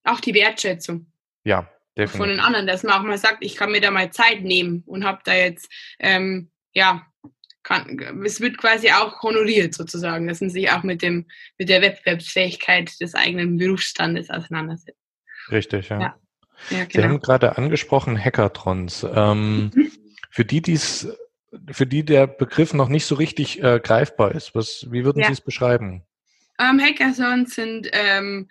Auch 0.05 0.21
die 0.21 0.35
Wertschätzung. 0.35 1.11
Ja, 1.45 1.69
definitiv. 1.97 2.17
Von 2.17 2.29
den 2.29 2.41
anderen, 2.41 2.67
dass 2.67 2.83
man 2.83 2.95
auch 2.95 3.03
mal 3.03 3.19
sagt, 3.19 3.39
ich 3.41 3.57
kann 3.57 3.73
mir 3.73 3.81
da 3.81 3.91
mal 3.91 4.11
Zeit 4.11 4.43
nehmen 4.43 4.83
und 4.87 5.05
habe 5.05 5.21
da 5.25 5.35
jetzt, 5.35 5.71
ähm, 5.99 6.51
ja, 6.73 7.07
kann, 7.63 8.23
es 8.25 8.41
wird 8.41 8.59
quasi 8.59 8.91
auch 8.91 9.23
honoriert 9.23 9.75
sozusagen, 9.75 10.27
dass 10.27 10.41
man 10.41 10.51
sich 10.51 10.71
auch 10.71 10.83
mit, 10.83 11.03
dem, 11.03 11.27
mit 11.59 11.69
der 11.69 11.83
Wettbewerbsfähigkeit 11.83 12.99
des 13.01 13.15
eigenen 13.15 13.59
Berufsstandes 13.59 14.31
auseinandersetzt. 14.31 14.99
Richtig, 15.51 15.89
ja. 15.91 16.01
ja. 16.01 16.15
ja 16.71 16.85
genau. 16.85 16.89
Sie 16.89 17.03
haben 17.03 17.21
gerade 17.21 17.59
angesprochen 17.59 18.23
Hackathons. 18.23 19.07
Ähm, 19.15 19.71
mhm. 19.75 19.93
Für 20.31 20.45
die, 20.45 20.63
die's, 20.63 21.09
für 21.71 21.87
die 21.87 22.05
der 22.05 22.27
Begriff 22.27 22.73
noch 22.73 22.89
nicht 22.89 23.05
so 23.05 23.15
richtig 23.15 23.63
äh, 23.63 23.81
greifbar 23.83 24.33
ist, 24.33 24.55
was, 24.55 24.87
wie 24.91 25.05
würden 25.05 25.21
ja. 25.21 25.27
Sie 25.27 25.35
es 25.35 25.41
beschreiben? 25.41 26.03
Ähm, 26.59 26.81
Hackathons 26.81 27.55
sind 27.55 27.89
ähm, 27.93 28.49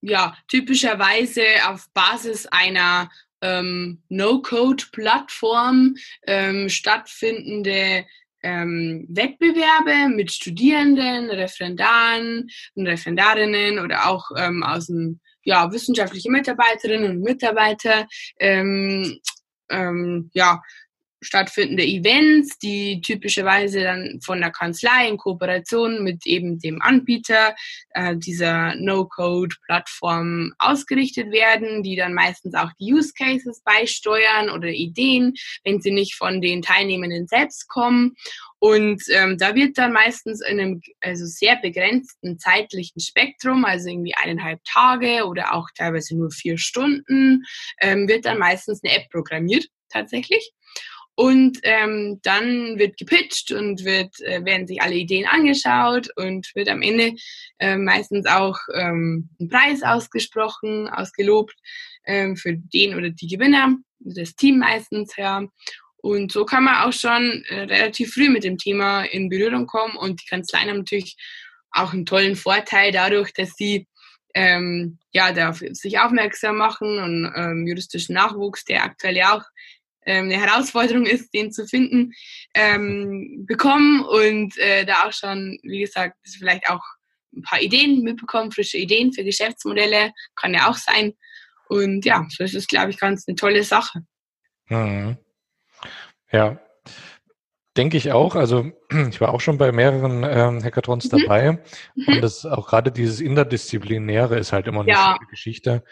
ja, 0.00 0.36
typischerweise 0.48 1.42
auf 1.66 1.88
Basis 1.92 2.46
einer 2.46 3.10
ähm, 3.40 4.02
No-Code-Plattform 4.08 5.94
ähm, 6.26 6.68
stattfindende 6.68 8.04
ähm, 8.42 9.06
Wettbewerbe 9.08 10.14
mit 10.14 10.32
Studierenden, 10.32 11.30
Referendaren 11.30 12.48
und 12.74 12.86
Referendarinnen 12.86 13.78
oder 13.78 14.08
auch 14.08 14.30
ähm, 14.36 14.62
aus 14.62 14.86
dem 14.86 15.20
ja, 15.42 15.72
wissenschaftliche 15.72 16.30
Mitarbeiterinnen 16.30 17.10
und 17.10 17.22
Mitarbeiter 17.22 18.06
ähm, 18.38 19.18
ähm, 19.70 20.30
ja, 20.34 20.62
stattfindende 21.20 21.84
Events, 21.84 22.58
die 22.58 23.00
typischerweise 23.00 23.82
dann 23.82 24.20
von 24.22 24.40
der 24.40 24.50
Kanzlei 24.50 25.08
in 25.08 25.16
Kooperation 25.16 26.04
mit 26.04 26.26
eben 26.26 26.58
dem 26.58 26.80
Anbieter 26.82 27.54
äh, 27.90 28.16
dieser 28.16 28.74
No-Code-Plattform 28.76 30.52
ausgerichtet 30.58 31.30
werden, 31.30 31.82
die 31.82 31.96
dann 31.96 32.14
meistens 32.14 32.54
auch 32.54 32.70
die 32.80 32.92
Use 32.92 33.12
Cases 33.16 33.60
beisteuern 33.64 34.50
oder 34.50 34.68
Ideen, 34.68 35.34
wenn 35.64 35.80
sie 35.80 35.90
nicht 35.90 36.14
von 36.14 36.40
den 36.40 36.62
Teilnehmenden 36.62 37.26
selbst 37.26 37.68
kommen. 37.68 38.14
Und 38.60 39.02
ähm, 39.10 39.38
da 39.38 39.54
wird 39.54 39.78
dann 39.78 39.92
meistens 39.92 40.40
in 40.40 40.58
einem 40.58 40.80
also 41.00 41.26
sehr 41.26 41.56
begrenzten 41.56 42.38
zeitlichen 42.38 43.00
Spektrum, 43.00 43.64
also 43.64 43.88
irgendwie 43.88 44.14
eineinhalb 44.16 44.60
Tage 44.64 45.26
oder 45.26 45.54
auch 45.54 45.68
teilweise 45.76 46.16
nur 46.16 46.30
vier 46.30 46.58
Stunden, 46.58 47.44
ähm, 47.80 48.08
wird 48.08 48.24
dann 48.24 48.38
meistens 48.38 48.82
eine 48.82 48.94
App 48.94 49.10
programmiert 49.10 49.66
tatsächlich. 49.90 50.52
Und 51.18 51.58
ähm, 51.64 52.20
dann 52.22 52.78
wird 52.78 52.96
gepitcht 52.96 53.50
und 53.50 53.84
wird, 53.84 54.20
äh, 54.20 54.44
werden 54.44 54.68
sich 54.68 54.80
alle 54.80 54.94
Ideen 54.94 55.26
angeschaut 55.26 56.08
und 56.14 56.48
wird 56.54 56.68
am 56.68 56.80
Ende 56.80 57.16
äh, 57.58 57.76
meistens 57.76 58.24
auch 58.26 58.56
ähm, 58.72 59.28
ein 59.40 59.48
Preis 59.48 59.82
ausgesprochen, 59.82 60.88
ausgelobt 60.88 61.56
ähm, 62.06 62.36
für 62.36 62.54
den 62.54 62.94
oder 62.94 63.10
die 63.10 63.26
Gewinner, 63.26 63.74
das 63.98 64.36
Team 64.36 64.58
meistens, 64.58 65.16
ja. 65.16 65.44
Und 65.96 66.30
so 66.30 66.44
kann 66.44 66.62
man 66.62 66.84
auch 66.84 66.92
schon 66.92 67.42
äh, 67.48 67.62
relativ 67.62 68.14
früh 68.14 68.28
mit 68.28 68.44
dem 68.44 68.56
Thema 68.56 69.02
in 69.02 69.28
Berührung 69.28 69.66
kommen 69.66 69.96
und 69.96 70.22
die 70.22 70.26
Kanzleien 70.26 70.70
haben 70.70 70.78
natürlich 70.78 71.16
auch 71.72 71.92
einen 71.92 72.06
tollen 72.06 72.36
Vorteil 72.36 72.92
dadurch, 72.92 73.32
dass 73.32 73.54
sie 73.56 73.88
ähm, 74.34 75.00
ja, 75.10 75.32
da 75.32 75.52
sich 75.52 75.98
aufmerksam 75.98 76.58
machen 76.58 76.98
und 76.98 77.32
ähm, 77.34 77.66
juristischen 77.66 78.14
Nachwuchs, 78.14 78.64
der 78.64 78.84
aktuell 78.84 79.16
ja 79.16 79.36
auch 79.36 79.44
eine 80.12 80.40
Herausforderung 80.40 81.06
ist, 81.06 81.32
den 81.34 81.52
zu 81.52 81.66
finden, 81.66 82.12
ähm, 82.54 83.44
bekommen 83.46 84.04
und 84.04 84.56
äh, 84.58 84.84
da 84.84 85.04
auch 85.06 85.12
schon, 85.12 85.58
wie 85.62 85.80
gesagt, 85.80 86.16
vielleicht 86.38 86.68
auch 86.68 86.82
ein 87.34 87.42
paar 87.42 87.60
Ideen 87.60 88.02
mitbekommen, 88.02 88.52
frische 88.52 88.78
Ideen 88.78 89.12
für 89.12 89.24
Geschäftsmodelle, 89.24 90.12
kann 90.34 90.54
ja 90.54 90.68
auch 90.68 90.76
sein. 90.76 91.14
Und 91.68 92.04
ja, 92.04 92.26
das 92.38 92.54
ist, 92.54 92.68
glaube 92.68 92.90
ich, 92.90 92.98
ganz 92.98 93.24
eine 93.26 93.36
tolle 93.36 93.62
Sache. 93.62 94.00
Mhm. 94.68 95.18
Ja, 96.32 96.58
denke 97.76 97.96
ich 97.96 98.12
auch. 98.12 98.34
Also 98.34 98.72
ich 99.10 99.20
war 99.20 99.32
auch 99.32 99.40
schon 99.40 99.58
bei 99.58 99.72
mehreren 99.72 100.24
ähm, 100.24 100.62
Hackathons 100.62 101.10
mhm. 101.10 101.18
dabei 101.18 101.52
mhm. 101.94 102.04
und 102.06 102.20
das 102.20 102.44
auch 102.44 102.68
gerade 102.68 102.92
dieses 102.92 103.20
Interdisziplinäre 103.20 104.38
ist 104.38 104.52
halt 104.52 104.66
immer 104.66 104.80
eine 104.80 104.90
ja. 104.90 105.16
schöne 105.16 105.30
Geschichte. 105.30 105.84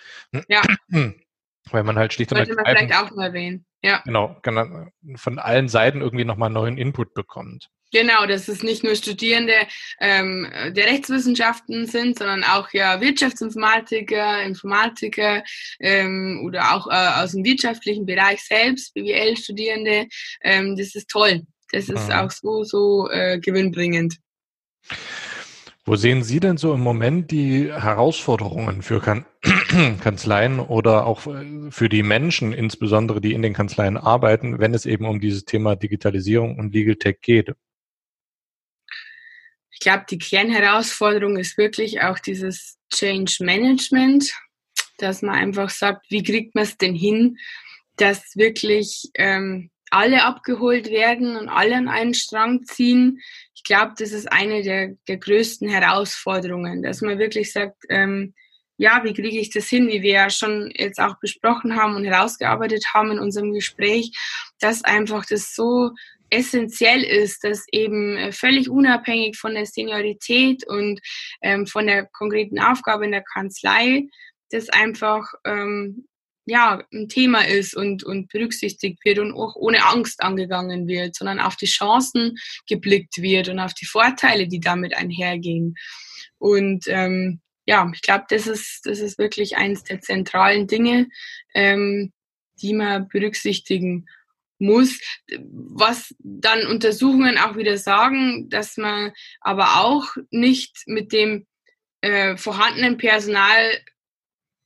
Ja. 0.48 0.62
Weil 1.70 1.82
man 1.82 1.96
halt 1.96 2.12
schlicht 2.12 2.32
und 2.32 2.38
Sollte 2.38 2.54
man 2.54 2.64
vielleicht 2.64 2.94
auch 2.94 3.10
mal 3.10 3.26
erwähnen. 3.26 3.66
Ja. 3.82 4.02
Genau, 4.04 4.36
genau, 4.42 4.86
von 5.16 5.38
allen 5.38 5.68
Seiten 5.68 6.00
irgendwie 6.00 6.24
nochmal 6.24 6.50
neuen 6.50 6.78
Input 6.78 7.14
bekommt. 7.14 7.68
Genau, 7.92 8.26
dass 8.26 8.48
es 8.48 8.62
nicht 8.62 8.82
nur 8.82 8.96
Studierende 8.96 9.54
ähm, 10.00 10.50
der 10.70 10.86
Rechtswissenschaften 10.86 11.86
sind, 11.86 12.18
sondern 12.18 12.42
auch 12.42 12.70
ja 12.72 13.00
Wirtschaftsinformatiker, 13.00 14.42
Informatiker 14.42 15.44
ähm, 15.78 16.42
oder 16.44 16.74
auch 16.74 16.88
äh, 16.88 17.22
aus 17.22 17.32
dem 17.32 17.44
wirtschaftlichen 17.44 18.04
Bereich 18.04 18.42
selbst, 18.42 18.92
BWL-Studierende. 18.94 20.08
Ähm, 20.42 20.76
das 20.76 20.94
ist 20.96 21.08
toll. 21.08 21.42
Das 21.70 21.88
ist 21.88 22.10
ah. 22.10 22.24
auch 22.24 22.30
so, 22.30 22.64
so 22.64 23.08
äh, 23.10 23.38
gewinnbringend. 23.38 24.16
Wo 25.88 25.94
sehen 25.94 26.24
Sie 26.24 26.40
denn 26.40 26.56
so 26.56 26.74
im 26.74 26.80
Moment 26.80 27.30
die 27.30 27.72
Herausforderungen 27.72 28.82
für 28.82 29.00
kan 29.00 29.24
Kanzleien 30.00 30.58
oder 30.58 31.06
auch 31.06 31.28
äh, 31.28 31.70
für 31.70 31.88
die 31.88 32.02
Menschen, 32.02 32.52
insbesondere 32.52 33.20
die 33.20 33.32
in 33.32 33.42
den 33.42 33.54
Kanzleien 33.54 33.96
arbeiten, 33.96 34.58
wenn 34.58 34.74
es 34.74 34.84
eben 34.84 35.06
um 35.06 35.20
dieses 35.20 35.44
Thema 35.44 35.76
Digitalisierung 35.76 36.58
und 36.58 36.74
Legal 36.74 36.96
Tech 36.96 37.18
geht? 37.22 37.52
Ich 39.70 39.78
glaube, 39.78 40.06
die 40.10 40.18
Kernherausforderung 40.18 41.36
ist 41.36 41.56
wirklich 41.56 42.00
auch 42.00 42.18
dieses 42.18 42.78
Change 42.92 43.36
Management, 43.44 44.32
dass 44.98 45.22
man 45.22 45.36
einfach 45.36 45.70
sagt, 45.70 46.10
wie 46.10 46.24
kriegt 46.24 46.56
man 46.56 46.64
es 46.64 46.76
denn 46.76 46.96
hin, 46.96 47.36
dass 47.94 48.34
wirklich 48.34 49.10
ähm, 49.14 49.70
alle 49.90 50.24
abgeholt 50.24 50.90
werden 50.90 51.36
und 51.36 51.48
alle 51.48 51.76
an 51.76 51.88
einen 51.88 52.14
Strang 52.14 52.64
ziehen. 52.64 53.20
Ich 53.66 53.74
glaube, 53.74 53.94
das 53.98 54.12
ist 54.12 54.30
eine 54.30 54.62
der, 54.62 54.94
der 55.08 55.16
größten 55.16 55.68
Herausforderungen, 55.68 56.84
dass 56.84 57.00
man 57.00 57.18
wirklich 57.18 57.52
sagt, 57.52 57.74
ähm, 57.88 58.32
ja, 58.76 59.02
wie 59.02 59.12
kriege 59.12 59.40
ich 59.40 59.50
das 59.50 59.68
hin, 59.68 59.88
wie 59.88 60.02
wir 60.02 60.12
ja 60.12 60.30
schon 60.30 60.72
jetzt 60.76 61.00
auch 61.00 61.18
besprochen 61.18 61.74
haben 61.74 61.96
und 61.96 62.04
herausgearbeitet 62.04 62.84
haben 62.94 63.10
in 63.10 63.18
unserem 63.18 63.52
Gespräch, 63.52 64.12
dass 64.60 64.84
einfach 64.84 65.26
das 65.26 65.52
so 65.56 65.90
essentiell 66.30 67.02
ist, 67.02 67.42
dass 67.42 67.66
eben 67.72 68.16
äh, 68.16 68.30
völlig 68.30 68.70
unabhängig 68.70 69.36
von 69.36 69.54
der 69.54 69.66
Seniorität 69.66 70.64
und 70.68 71.00
ähm, 71.42 71.66
von 71.66 71.88
der 71.88 72.06
konkreten 72.06 72.60
Aufgabe 72.60 73.06
in 73.06 73.10
der 73.10 73.24
Kanzlei, 73.24 74.06
das 74.52 74.68
einfach 74.68 75.24
ähm, 75.44 76.06
ja, 76.46 76.82
ein 76.92 77.08
Thema 77.08 77.46
ist 77.46 77.76
und, 77.76 78.04
und 78.04 78.28
berücksichtigt 78.28 79.04
wird 79.04 79.18
und 79.18 79.34
auch 79.34 79.56
ohne 79.56 79.84
Angst 79.84 80.22
angegangen 80.22 80.86
wird, 80.86 81.16
sondern 81.16 81.40
auf 81.40 81.56
die 81.56 81.66
Chancen 81.66 82.36
geblickt 82.68 83.20
wird 83.20 83.48
und 83.48 83.58
auf 83.58 83.74
die 83.74 83.84
Vorteile, 83.84 84.46
die 84.46 84.60
damit 84.60 84.96
einhergehen. 84.96 85.74
Und 86.38 86.84
ähm, 86.86 87.40
ja, 87.66 87.90
ich 87.92 88.00
glaube, 88.00 88.26
das 88.28 88.46
ist, 88.46 88.86
das 88.86 89.00
ist 89.00 89.18
wirklich 89.18 89.56
eines 89.56 89.82
der 89.82 90.00
zentralen 90.00 90.68
Dinge, 90.68 91.08
ähm, 91.52 92.12
die 92.62 92.74
man 92.74 93.08
berücksichtigen 93.08 94.06
muss. 94.58 95.00
Was 95.50 96.14
dann 96.20 96.64
Untersuchungen 96.68 97.38
auch 97.38 97.56
wieder 97.56 97.76
sagen, 97.76 98.48
dass 98.50 98.76
man 98.76 99.12
aber 99.40 99.80
auch 99.80 100.06
nicht 100.30 100.84
mit 100.86 101.12
dem 101.12 101.44
äh, 102.02 102.36
vorhandenen 102.36 102.98
Personal 102.98 103.80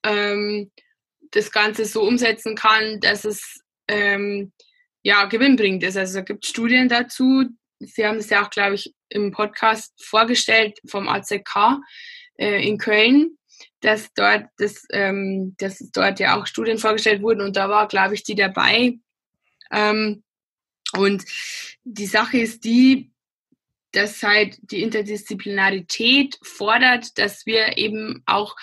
ähm, 0.04 0.70
das 1.32 1.52
Ganze 1.52 1.84
so 1.84 2.02
umsetzen 2.02 2.54
kann, 2.54 3.00
dass 3.00 3.24
es 3.24 3.60
ähm, 3.88 4.52
ja 5.02 5.24
gewinnbringend 5.26 5.82
ist. 5.84 5.96
Also 5.96 6.20
es 6.20 6.24
gibt 6.24 6.46
Studien 6.46 6.88
dazu. 6.88 7.44
Sie 7.78 8.06
haben 8.06 8.18
es 8.18 8.30
ja 8.30 8.44
auch, 8.44 8.50
glaube 8.50 8.74
ich, 8.74 8.94
im 9.08 9.32
Podcast 9.32 9.92
vorgestellt 10.04 10.78
vom 10.86 11.08
ACK 11.08 11.78
äh, 12.38 12.66
in 12.66 12.78
Köln, 12.78 13.38
dass 13.80 14.12
dort, 14.14 14.46
das, 14.58 14.86
ähm, 14.92 15.54
dass 15.58 15.78
dort 15.92 16.20
ja 16.20 16.38
auch 16.38 16.46
Studien 16.46 16.78
vorgestellt 16.78 17.22
wurden 17.22 17.40
und 17.40 17.56
da 17.56 17.68
war, 17.68 17.88
glaube 17.88 18.14
ich, 18.14 18.22
die 18.22 18.34
dabei. 18.34 18.98
Ähm, 19.70 20.22
und 20.92 21.24
die 21.84 22.06
Sache 22.06 22.38
ist 22.38 22.64
die, 22.64 23.10
dass 23.92 24.22
halt 24.22 24.58
die 24.62 24.82
Interdisziplinarität 24.82 26.38
fordert, 26.42 27.18
dass 27.18 27.46
wir 27.46 27.78
eben 27.78 28.22
auch 28.26 28.56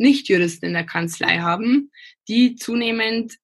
nicht-Juristen 0.00 0.66
in 0.66 0.72
der 0.72 0.86
Kanzlei 0.86 1.38
haben, 1.38 1.90
die 2.28 2.56
zunehmend 2.56 3.36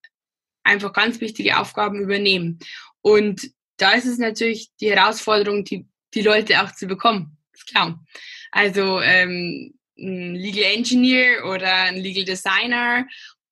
einfach 0.64 0.92
ganz 0.92 1.21
wichtige 1.21 1.59
Aufgaben 1.59 2.01
übernehmen. 2.01 2.59
Und 3.03 3.51
da 3.77 3.92
ist 3.92 4.07
es 4.07 4.19
natürlich 4.19 4.71
die 4.81 4.90
Herausforderung, 4.90 5.64
die, 5.64 5.87
die 6.14 6.23
Leute 6.23 6.62
auch 6.62 6.73
zu 6.73 6.87
bekommen. 6.87 7.37
Ist 7.53 7.69
klar. 7.69 8.03
Also 8.51 9.01
ähm, 9.01 9.75
ein 9.99 10.35
Legal 10.35 10.73
Engineer 10.73 11.45
oder 11.47 11.73
ein 11.73 11.97
Legal 11.97 12.25
Designer, 12.25 13.07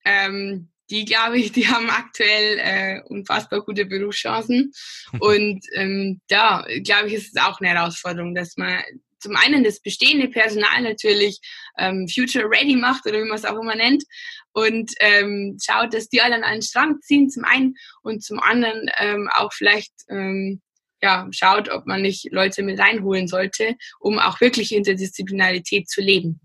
ähm, 0.05 0.71
die 0.91 1.05
glaube 1.05 1.39
ich, 1.39 1.53
die 1.53 1.69
haben 1.69 1.91
aktuell 1.91 2.59
äh, 2.59 3.03
unfassbar 3.09 3.61
gute 3.61 3.87
Berufschancen. 3.87 4.73
Und 5.21 5.65
ähm, 5.75 6.21
da 6.29 6.67
glaube 6.83 7.09
ich, 7.09 7.15
ist 7.15 7.37
es 7.37 7.43
auch 7.43 7.61
eine 7.61 7.71
Herausforderung, 7.71 8.35
dass 8.35 8.57
man 8.57 8.83
zum 9.25 9.37
einen 9.37 9.65
das 9.65 9.81
bestehende 9.81 10.29
Personal 10.29 10.83
natürlich 10.83 11.41
ähm, 11.79 12.07
future 12.09 12.45
ready 12.45 12.77
macht 12.77 13.07
oder 13.07 13.19
wie 13.19 13.29
man 13.29 13.39
es 13.39 13.47
auch 13.47 13.59
immer 13.59 13.75
nennt 13.75 14.05
und 14.53 14.93
ähm, 15.01 15.57
schaut, 15.65 15.95
dass 15.95 16.09
die 16.09 16.21
alle 16.21 16.35
an 16.35 16.45
einen 16.45 16.63
Strang 16.63 17.01
ziehen 17.01 17.31
zum 17.31 17.45
einen 17.45 17.75
und 18.03 18.23
zum 18.23 18.39
anderen 18.39 18.91
ähm, 18.99 19.31
auch 19.35 19.53
vielleicht 19.53 19.93
ähm, 20.11 20.61
ja, 21.03 21.27
schaut, 21.31 21.71
ob 21.71 21.87
man 21.87 22.03
nicht 22.03 22.31
Leute 22.33 22.63
mit 22.63 22.79
reinholen 22.79 23.29
sollte, 23.29 23.77
um 23.99 24.19
auch 24.19 24.41
wirklich 24.41 24.75
Interdisziplinarität 24.75 25.89
zu 25.89 26.03
leben. 26.03 26.41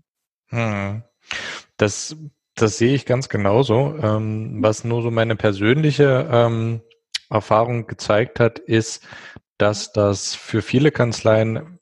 Hm. 0.48 1.02
Das, 1.76 2.16
das 2.54 2.78
sehe 2.78 2.94
ich 2.94 3.04
ganz 3.04 3.28
genauso. 3.28 3.94
Ähm, 4.02 4.62
was 4.62 4.84
nur 4.84 5.02
so 5.02 5.10
meine 5.10 5.36
persönliche 5.36 6.28
ähm, 6.30 6.80
Erfahrung 7.28 7.86
gezeigt 7.86 8.40
hat, 8.40 8.58
ist, 8.58 9.06
dass 9.58 9.92
das 9.92 10.34
für 10.34 10.62
viele 10.62 10.90
Kanzleien 10.90 11.78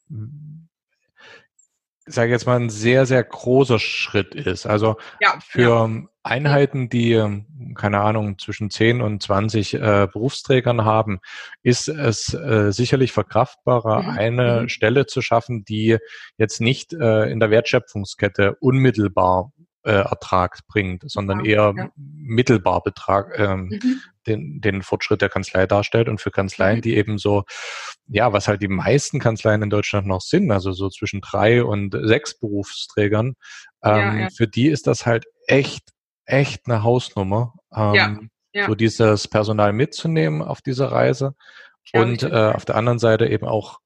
sage 2.09 2.33
jetzt 2.33 2.47
mal, 2.47 2.57
ein 2.59 2.71
sehr, 2.71 3.07
sehr 3.07 3.23
großer 3.23 3.79
Schritt 3.79 4.35
ist. 4.35 4.66
Also 4.66 4.97
ja, 5.21 5.38
für 5.40 5.61
ja. 5.61 5.90
Einheiten, 6.23 6.88
die, 6.88 7.42
keine 7.75 8.01
Ahnung, 8.01 8.38
zwischen 8.38 8.71
10 8.71 9.01
und 9.01 9.23
20 9.23 9.75
äh, 9.75 10.09
Berufsträgern 10.12 10.85
haben, 10.85 11.21
ist 11.62 11.88
es 11.88 12.35
äh, 12.35 12.73
sicherlich 12.73 13.12
verkraftbarer, 13.12 14.03
mhm. 14.03 14.09
eine 14.11 14.61
mhm. 14.62 14.68
Stelle 14.68 15.07
zu 15.07 15.23
schaffen, 15.23 15.64
die 15.64 15.99
jetzt 16.37 16.61
nicht 16.61 16.92
äh, 16.92 17.31
in 17.31 17.40
der 17.40 17.51
Wertschöpfungskette 17.51 18.57
unmittelbar 18.61 19.53
äh, 19.88 20.03
Ertrag 20.03 20.61
bringt, 20.68 21.11
sondern 21.11 21.44
eher 21.44 21.72
ja. 21.74 21.90
mittelbar 21.96 22.83
Betrag, 22.83 23.38
ähm, 23.38 23.70
mhm. 23.70 24.01
den, 24.27 24.61
den 24.61 24.83
Fortschritt 24.83 25.22
der 25.22 25.31
Kanzlei 25.31 25.66
darstellt. 25.66 26.09
Und 26.09 26.20
für 26.20 26.31
Kanzleien, 26.31 26.77
mhm. 26.77 26.83
die 26.83 26.96
eben 26.96 27.16
so, 27.16 27.44
ja, 28.07 28.33
was 28.33 28.48
halt 28.48 28.61
die 28.61 28.68
meisten 28.68 29.18
Kanzleien 29.18 29.62
in 29.62 29.70
Deutschland 29.70 30.07
noch 30.07 30.20
sind, 30.20 30.51
also 30.53 30.72
so 30.72 30.90
zwischen 30.90 31.22
drei 31.22 31.64
und 31.64 31.96
sechs 32.03 32.38
Berufsträgern, 32.38 33.35
ähm, 33.83 33.96
ja, 33.96 34.14
ja. 34.16 34.29
für 34.31 34.46
die 34.46 34.68
ist 34.68 34.87
das 34.87 35.07
halt 35.07 35.24
echt, 35.46 35.90
echt 36.27 36.66
eine 36.66 36.83
Hausnummer, 36.83 37.55
ähm, 37.74 38.31
so 38.66 38.74
dieses 38.74 39.29
Personal 39.29 39.72
mitzunehmen 39.72 40.42
auf 40.42 40.61
dieser 40.61 40.92
Reise. 40.92 41.35
Und 41.94 42.22
äh, 42.22 42.53
auf 42.55 42.66
der 42.66 42.77
anderen 42.77 42.98
Seite 42.98 43.27
eben 43.29 43.46
auch 43.46 43.79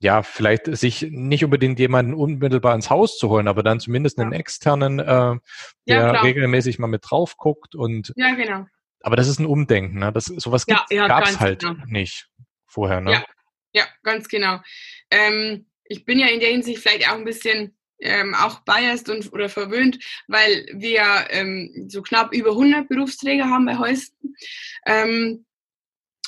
ja, 0.00 0.22
vielleicht 0.22 0.66
sich 0.76 1.06
nicht 1.10 1.44
unbedingt 1.44 1.78
jemanden 1.78 2.14
unmittelbar 2.14 2.74
ins 2.74 2.90
Haus 2.90 3.18
zu 3.18 3.28
holen, 3.28 3.48
aber 3.48 3.62
dann 3.62 3.80
zumindest 3.80 4.18
einen 4.18 4.32
externen, 4.32 5.00
äh, 5.00 5.04
der 5.04 5.40
ja, 5.86 6.10
regelmäßig 6.20 6.78
mal 6.78 6.86
mit 6.86 7.02
drauf 7.08 7.36
guckt 7.36 7.74
und 7.74 8.12
ja, 8.16 8.34
genau. 8.34 8.66
Aber 9.02 9.16
das 9.16 9.28
ist 9.28 9.38
ein 9.38 9.46
Umdenken, 9.46 9.98
ne? 9.98 10.12
Das 10.12 10.26
sowas 10.26 10.64
ja, 10.68 10.84
ja, 10.90 11.06
gab 11.06 11.24
es 11.24 11.40
halt 11.40 11.60
genau. 11.60 11.84
nicht 11.86 12.28
vorher, 12.66 13.00
ne? 13.00 13.12
Ja, 13.12 13.24
ja 13.72 13.84
ganz 14.02 14.28
genau. 14.28 14.60
Ähm, 15.10 15.66
ich 15.84 16.04
bin 16.04 16.18
ja 16.18 16.28
in 16.28 16.40
der 16.40 16.50
Hinsicht 16.50 16.80
vielleicht 16.80 17.08
auch 17.08 17.16
ein 17.16 17.24
bisschen 17.24 17.76
ähm, 18.00 18.34
auch 18.34 18.60
biased 18.60 19.08
und 19.08 19.32
oder 19.32 19.48
verwöhnt, 19.48 19.98
weil 20.28 20.66
wir 20.72 21.02
ähm, 21.30 21.86
so 21.88 22.02
knapp 22.02 22.32
über 22.32 22.50
100 22.50 22.88
Berufsträger 22.88 23.46
haben 23.46 23.66
bei 23.66 23.78
Heusten. 23.78 24.36
Ähm, 24.86 25.44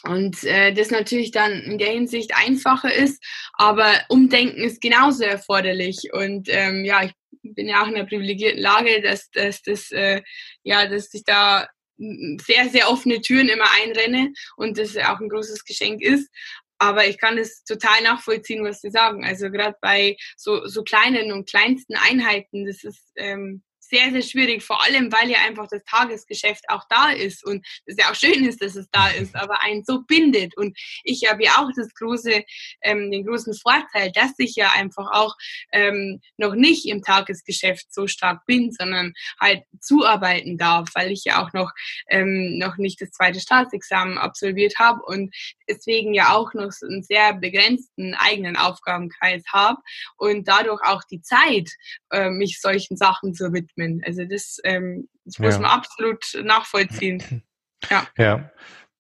und 0.05 0.45
äh, 0.45 0.73
das 0.73 0.91
natürlich 0.91 1.31
dann 1.31 1.53
in 1.63 1.79
der 1.79 1.91
Hinsicht 1.91 2.33
einfacher 2.35 2.93
ist, 2.93 3.23
aber 3.55 3.93
Umdenken 4.09 4.63
ist 4.63 4.81
genauso 4.81 5.25
erforderlich. 5.25 6.09
Und 6.13 6.49
ähm, 6.51 6.85
ja, 6.85 7.05
ich 7.05 7.13
bin 7.43 7.69
ja 7.69 7.83
auch 7.83 7.89
in 7.89 7.97
einer 7.97 8.07
privilegierten 8.07 8.61
Lage, 8.61 9.03
dass, 9.03 9.31
dass, 9.31 9.63
dass, 9.63 9.91
äh, 9.91 10.23
ja, 10.63 10.87
dass 10.87 11.13
ich 11.13 11.25
da 11.25 11.69
sehr, 11.99 12.71
sehr 12.71 12.91
offene 12.91 13.21
Türen 13.21 13.51
immer 13.51 13.69
einrenne 13.83 14.33
und 14.57 14.79
das 14.79 14.97
auch 14.97 15.21
ein 15.21 15.29
großes 15.29 15.65
Geschenk 15.65 16.01
ist. 16.01 16.31
Aber 16.79 17.07
ich 17.07 17.19
kann 17.19 17.37
das 17.37 17.63
total 17.65 18.03
nachvollziehen, 18.03 18.65
was 18.65 18.81
Sie 18.81 18.91
sagen. 18.91 19.23
Also 19.23 19.51
gerade 19.51 19.77
bei 19.83 20.17
so, 20.39 20.67
so 20.67 20.83
kleinen 20.83 21.31
und 21.31 21.47
kleinsten 21.47 21.95
Einheiten, 21.95 22.65
das 22.65 22.85
ist 22.85 23.13
ähm, 23.17 23.63
sehr, 23.91 24.11
sehr 24.13 24.23
schwierig, 24.23 24.63
vor 24.63 24.83
allem 24.83 25.13
weil 25.13 25.29
ja 25.29 25.39
einfach 25.47 25.67
das 25.69 25.83
Tagesgeschäft 25.85 26.65
auch 26.69 26.85
da 26.89 27.11
ist 27.11 27.45
und 27.45 27.67
es 27.87 27.97
ja 27.99 28.11
auch 28.11 28.15
schön 28.15 28.45
ist, 28.45 28.63
dass 28.63 28.77
es 28.77 28.89
da 28.91 29.09
ist, 29.09 29.35
aber 29.35 29.63
einen 29.63 29.85
so 29.85 30.03
bindet. 30.03 30.57
Und 30.57 30.79
ich 31.03 31.29
habe 31.29 31.45
ja 31.45 31.59
auch 31.59 31.69
das 31.77 31.93
große, 31.95 32.45
ähm, 32.83 33.11
den 33.11 33.27
großen 33.27 33.55
Vorteil, 33.55 34.13
dass 34.13 34.33
ich 34.39 34.55
ja 34.55 34.71
einfach 34.73 35.11
auch 35.13 35.35
ähm, 35.73 36.21
noch 36.37 36.55
nicht 36.55 36.87
im 36.87 37.03
Tagesgeschäft 37.03 37.93
so 37.93 38.07
stark 38.07 38.47
bin, 38.47 38.71
sondern 38.71 39.13
halt 39.41 39.65
zuarbeiten 39.81 40.57
darf, 40.57 40.89
weil 40.95 41.11
ich 41.11 41.25
ja 41.25 41.45
auch 41.45 41.53
noch, 41.53 41.73
ähm, 42.09 42.59
noch 42.59 42.77
nicht 42.77 43.01
das 43.01 43.11
zweite 43.11 43.41
Staatsexamen 43.41 44.19
absolviert 44.19 44.79
habe 44.79 45.03
und 45.03 45.35
deswegen 45.69 46.15
ja 46.15 46.35
auch 46.35 46.55
noch 46.55 46.71
einen 46.83 47.03
sehr 47.03 47.35
begrenzten 47.35 48.15
eigenen 48.15 48.57
Aufgabenkreis 48.57 49.43
habe 49.53 49.79
und 50.17 50.47
dadurch 50.47 50.83
auch 50.83 51.03
die 51.11 51.23
Zeit, 51.23 51.71
äh, 52.11 52.31
mich 52.31 52.61
solchen 52.61 52.97
Sachen 52.97 53.35
zu 53.35 53.53
widmen 53.53 53.80
widmen. 53.81 54.03
Also 54.07 54.25
das, 54.25 54.59
ähm, 54.65 55.09
das 55.25 55.39
muss 55.39 55.55
ja. 55.55 55.61
man 55.61 55.71
absolut 55.71 56.25
nachvollziehen. 56.45 57.43
Ja. 57.89 58.07
ja, 58.19 58.51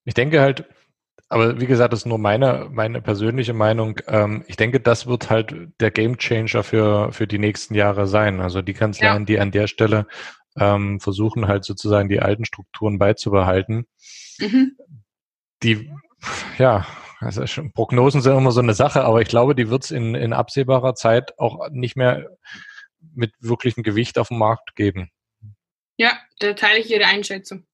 ich 0.06 0.14
denke 0.14 0.40
halt, 0.40 0.64
aber 1.28 1.60
wie 1.60 1.66
gesagt, 1.66 1.92
das 1.92 2.00
ist 2.00 2.06
nur 2.06 2.18
meine, 2.18 2.68
meine 2.72 3.00
persönliche 3.00 3.52
Meinung. 3.52 4.00
Ähm, 4.08 4.42
ich 4.48 4.56
denke, 4.56 4.80
das 4.80 5.06
wird 5.06 5.30
halt 5.30 5.54
der 5.80 5.90
Gamechanger 5.90 6.64
für, 6.64 7.12
für 7.12 7.26
die 7.26 7.38
nächsten 7.38 7.74
Jahre 7.74 8.06
sein. 8.06 8.40
Also 8.40 8.62
die 8.62 8.72
Kanzleien, 8.72 9.22
ja. 9.22 9.24
die 9.26 9.38
an 9.38 9.52
der 9.52 9.66
Stelle 9.68 10.06
ähm, 10.58 10.98
versuchen 10.98 11.46
halt 11.46 11.64
sozusagen 11.64 12.08
die 12.08 12.20
alten 12.20 12.44
Strukturen 12.46 12.98
beizubehalten. 12.98 13.86
Mhm. 14.38 14.76
Die, 15.62 15.92
ja, 16.58 16.86
also 17.20 17.44
Prognosen 17.74 18.22
sind 18.22 18.36
immer 18.36 18.50
so 18.50 18.60
eine 18.60 18.74
Sache, 18.74 19.04
aber 19.04 19.20
ich 19.20 19.28
glaube, 19.28 19.54
die 19.54 19.68
wird 19.68 19.84
es 19.84 19.90
in, 19.90 20.14
in 20.14 20.32
absehbarer 20.32 20.94
Zeit 20.94 21.38
auch 21.38 21.68
nicht 21.70 21.96
mehr 21.96 22.30
mit 23.14 23.32
wirklichem 23.40 23.82
Gewicht 23.82 24.18
auf 24.18 24.28
dem 24.28 24.38
Markt 24.38 24.74
geben. 24.76 25.10
Ja, 25.96 26.18
da 26.38 26.54
teile 26.54 26.78
ich 26.78 26.90
Ihre 26.90 27.06
Einschätzung. 27.06 27.66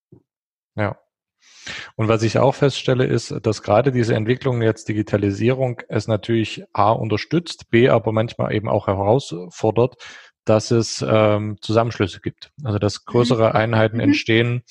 Ja. 0.74 0.98
Und 1.96 2.08
was 2.08 2.22
ich 2.22 2.38
auch 2.38 2.54
feststelle, 2.54 3.04
ist, 3.04 3.34
dass 3.42 3.62
gerade 3.62 3.92
diese 3.92 4.14
Entwicklung 4.14 4.62
jetzt 4.62 4.88
Digitalisierung 4.88 5.80
es 5.88 6.08
natürlich 6.08 6.64
A 6.72 6.90
unterstützt, 6.90 7.70
B 7.70 7.88
aber 7.88 8.12
manchmal 8.12 8.54
eben 8.54 8.68
auch 8.68 8.86
herausfordert, 8.86 9.96
dass 10.44 10.70
es 10.70 11.04
ähm, 11.06 11.58
Zusammenschlüsse 11.60 12.20
gibt. 12.20 12.52
Also 12.62 12.78
dass 12.78 13.04
größere 13.04 13.50
mhm. 13.50 13.56
Einheiten 13.56 13.96
mhm. 13.96 14.02
entstehen 14.02 14.62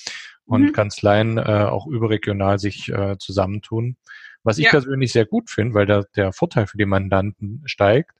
und 0.44 0.62
mhm. 0.62 0.72
Kanzleien 0.72 1.38
äh, 1.38 1.66
auch 1.68 1.86
überregional 1.86 2.58
sich 2.58 2.88
äh, 2.88 3.16
zusammentun. 3.18 3.96
Was 4.42 4.58
ich 4.58 4.66
ja. 4.66 4.70
persönlich 4.70 5.12
sehr 5.12 5.26
gut 5.26 5.50
finde, 5.50 5.74
weil 5.74 5.86
der, 5.86 6.04
der 6.14 6.32
Vorteil 6.32 6.66
für 6.66 6.78
die 6.78 6.86
Mandanten 6.86 7.62
steigt 7.66 8.12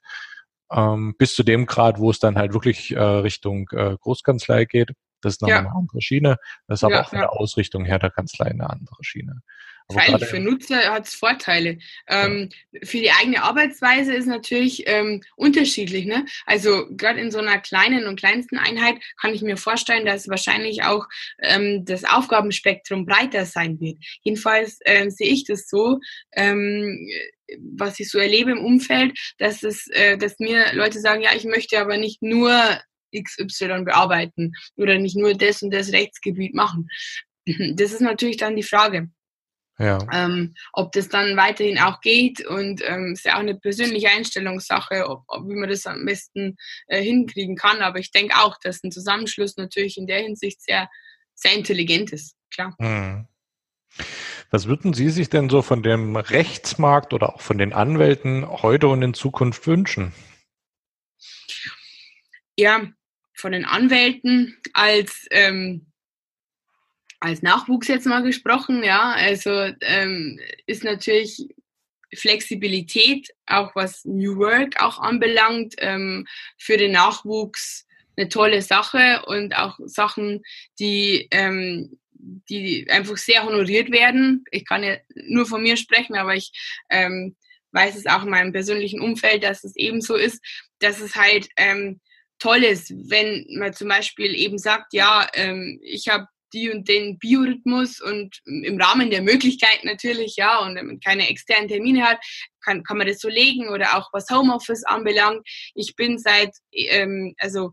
ähm, 0.72 1.14
bis 1.18 1.34
zu 1.34 1.42
dem 1.42 1.66
Grad, 1.66 1.98
wo 1.98 2.10
es 2.10 2.18
dann 2.18 2.36
halt 2.36 2.52
wirklich 2.52 2.92
äh, 2.92 3.00
Richtung 3.00 3.68
äh, 3.72 3.96
Großkanzlei 4.00 4.64
geht. 4.64 4.92
Das 5.20 5.34
ist 5.34 5.42
noch 5.42 5.48
ja. 5.48 5.58
eine 5.58 5.74
andere 5.74 6.00
Schiene. 6.02 6.36
Das 6.66 6.80
ist 6.80 6.84
aber 6.84 6.94
ja, 6.94 7.02
auch 7.02 7.08
von 7.08 7.18
der 7.18 7.32
Ausrichtung 7.32 7.84
her 7.84 7.98
der 7.98 8.10
Kanzlei 8.10 8.46
eine 8.46 8.68
andere 8.68 9.02
Schiene. 9.02 9.42
Freilich, 9.92 10.28
für 10.28 10.40
Nutzer 10.40 10.92
hat 10.92 11.06
es 11.06 11.14
Vorteile. 11.14 11.78
Ähm, 12.08 12.48
für 12.82 12.98
die 12.98 13.12
eigene 13.12 13.42
Arbeitsweise 13.42 14.14
ist 14.14 14.26
natürlich 14.26 14.82
ähm, 14.86 15.22
unterschiedlich. 15.36 16.06
Ne? 16.06 16.24
Also 16.44 16.86
gerade 16.90 17.20
in 17.20 17.30
so 17.30 17.38
einer 17.38 17.58
kleinen 17.60 18.06
und 18.08 18.18
kleinsten 18.18 18.58
Einheit 18.58 18.96
kann 19.20 19.32
ich 19.32 19.42
mir 19.42 19.56
vorstellen, 19.56 20.04
dass 20.04 20.28
wahrscheinlich 20.28 20.82
auch 20.82 21.06
ähm, 21.40 21.84
das 21.84 22.02
Aufgabenspektrum 22.02 23.06
breiter 23.06 23.46
sein 23.46 23.78
wird. 23.78 23.98
Jedenfalls 24.22 24.80
ähm, 24.86 25.10
sehe 25.10 25.28
ich 25.28 25.44
das 25.44 25.68
so, 25.68 26.00
ähm, 26.32 27.08
was 27.76 28.00
ich 28.00 28.10
so 28.10 28.18
erlebe 28.18 28.50
im 28.50 28.64
Umfeld, 28.64 29.16
dass 29.38 29.62
es, 29.62 29.86
äh, 29.92 30.18
dass 30.18 30.40
mir 30.40 30.74
Leute 30.74 30.98
sagen, 30.98 31.22
ja, 31.22 31.30
ich 31.36 31.44
möchte 31.44 31.80
aber 31.80 31.96
nicht 31.96 32.22
nur 32.22 32.80
XY 33.14 33.84
bearbeiten 33.84 34.52
oder 34.76 34.98
nicht 34.98 35.16
nur 35.16 35.34
das 35.34 35.62
und 35.62 35.72
das 35.72 35.92
Rechtsgebiet 35.92 36.54
machen. 36.54 36.88
Das 37.74 37.92
ist 37.92 38.00
natürlich 38.00 38.38
dann 38.38 38.56
die 38.56 38.64
Frage. 38.64 39.08
Ja. 39.78 39.98
Ähm, 40.12 40.54
ob 40.72 40.92
das 40.92 41.08
dann 41.08 41.36
weiterhin 41.36 41.78
auch 41.78 42.00
geht 42.00 42.44
und 42.46 42.82
ähm, 42.86 43.12
ist 43.12 43.24
ja 43.24 43.34
auch 43.34 43.40
eine 43.40 43.54
persönliche 43.54 44.08
Einstellungssache, 44.08 45.08
ob, 45.08 45.22
ob 45.28 45.48
wie 45.48 45.54
man 45.54 45.68
das 45.68 45.86
am 45.86 46.04
besten 46.04 46.56
äh, 46.86 47.02
hinkriegen 47.02 47.56
kann. 47.56 47.82
Aber 47.82 47.98
ich 47.98 48.10
denke 48.10 48.36
auch, 48.38 48.56
dass 48.62 48.82
ein 48.82 48.90
Zusammenschluss 48.90 49.56
natürlich 49.58 49.98
in 49.98 50.06
der 50.06 50.20
Hinsicht 50.22 50.62
sehr, 50.62 50.88
sehr 51.34 51.52
intelligent 51.52 52.12
ist, 52.12 52.36
klar. 52.50 52.74
Mhm. 52.78 53.28
Was 54.50 54.66
würden 54.66 54.94
Sie 54.94 55.10
sich 55.10 55.28
denn 55.28 55.50
so 55.50 55.60
von 55.60 55.82
dem 55.82 56.16
Rechtsmarkt 56.16 57.12
oder 57.12 57.34
auch 57.34 57.40
von 57.40 57.58
den 57.58 57.72
Anwälten 57.72 58.46
heute 58.48 58.88
und 58.88 59.02
in 59.02 59.12
Zukunft 59.12 59.66
wünschen? 59.66 60.12
Ja, 62.56 62.90
von 63.34 63.52
den 63.52 63.64
Anwälten 63.64 64.56
als 64.72 65.26
ähm, 65.30 65.86
als 67.20 67.42
Nachwuchs 67.42 67.88
jetzt 67.88 68.06
mal 68.06 68.22
gesprochen, 68.22 68.82
ja, 68.84 69.12
also 69.12 69.50
ähm, 69.80 70.38
ist 70.66 70.84
natürlich 70.84 71.48
Flexibilität, 72.14 73.30
auch 73.46 73.74
was 73.74 74.04
New 74.04 74.36
Work 74.36 74.80
auch 74.82 74.98
anbelangt, 74.98 75.74
ähm, 75.78 76.26
für 76.58 76.76
den 76.76 76.92
Nachwuchs 76.92 77.86
eine 78.16 78.28
tolle 78.28 78.62
Sache 78.62 79.22
und 79.26 79.56
auch 79.56 79.78
Sachen, 79.84 80.42
die, 80.78 81.28
ähm, 81.30 81.98
die 82.12 82.86
einfach 82.90 83.16
sehr 83.16 83.44
honoriert 83.44 83.90
werden. 83.90 84.44
Ich 84.50 84.64
kann 84.64 84.82
ja 84.82 84.96
nur 85.14 85.46
von 85.46 85.62
mir 85.62 85.76
sprechen, 85.76 86.16
aber 86.16 86.34
ich 86.34 86.52
ähm, 86.90 87.36
weiß 87.72 87.96
es 87.96 88.06
auch 88.06 88.22
in 88.22 88.30
meinem 88.30 88.52
persönlichen 88.52 89.00
Umfeld, 89.00 89.42
dass 89.42 89.64
es 89.64 89.76
ebenso 89.76 90.14
ist, 90.14 90.42
dass 90.78 91.00
es 91.00 91.14
halt 91.14 91.48
ähm, 91.56 92.00
toll 92.38 92.64
ist, 92.64 92.92
wenn 93.10 93.46
man 93.58 93.72
zum 93.72 93.88
Beispiel 93.88 94.34
eben 94.34 94.58
sagt, 94.58 94.92
ja, 94.92 95.26
ähm, 95.34 95.80
ich 95.82 96.08
habe 96.08 96.26
die 96.52 96.70
und 96.70 96.88
den 96.88 97.18
Biorhythmus 97.18 98.00
und 98.00 98.40
im 98.44 98.80
Rahmen 98.80 99.10
der 99.10 99.22
Möglichkeit 99.22 99.80
natürlich, 99.82 100.36
ja, 100.36 100.58
und 100.60 100.76
wenn 100.76 100.86
man 100.86 101.00
keine 101.00 101.28
externen 101.28 101.68
Termine 101.68 102.04
hat, 102.04 102.18
kann, 102.64 102.82
kann 102.82 102.98
man 102.98 103.06
das 103.06 103.18
so 103.18 103.28
legen 103.28 103.68
oder 103.68 103.96
auch 103.96 104.08
was 104.12 104.30
Homeoffice 104.30 104.84
anbelangt. 104.84 105.46
Ich 105.74 105.96
bin 105.96 106.18
seit, 106.18 106.50
ähm, 106.72 107.34
also 107.38 107.72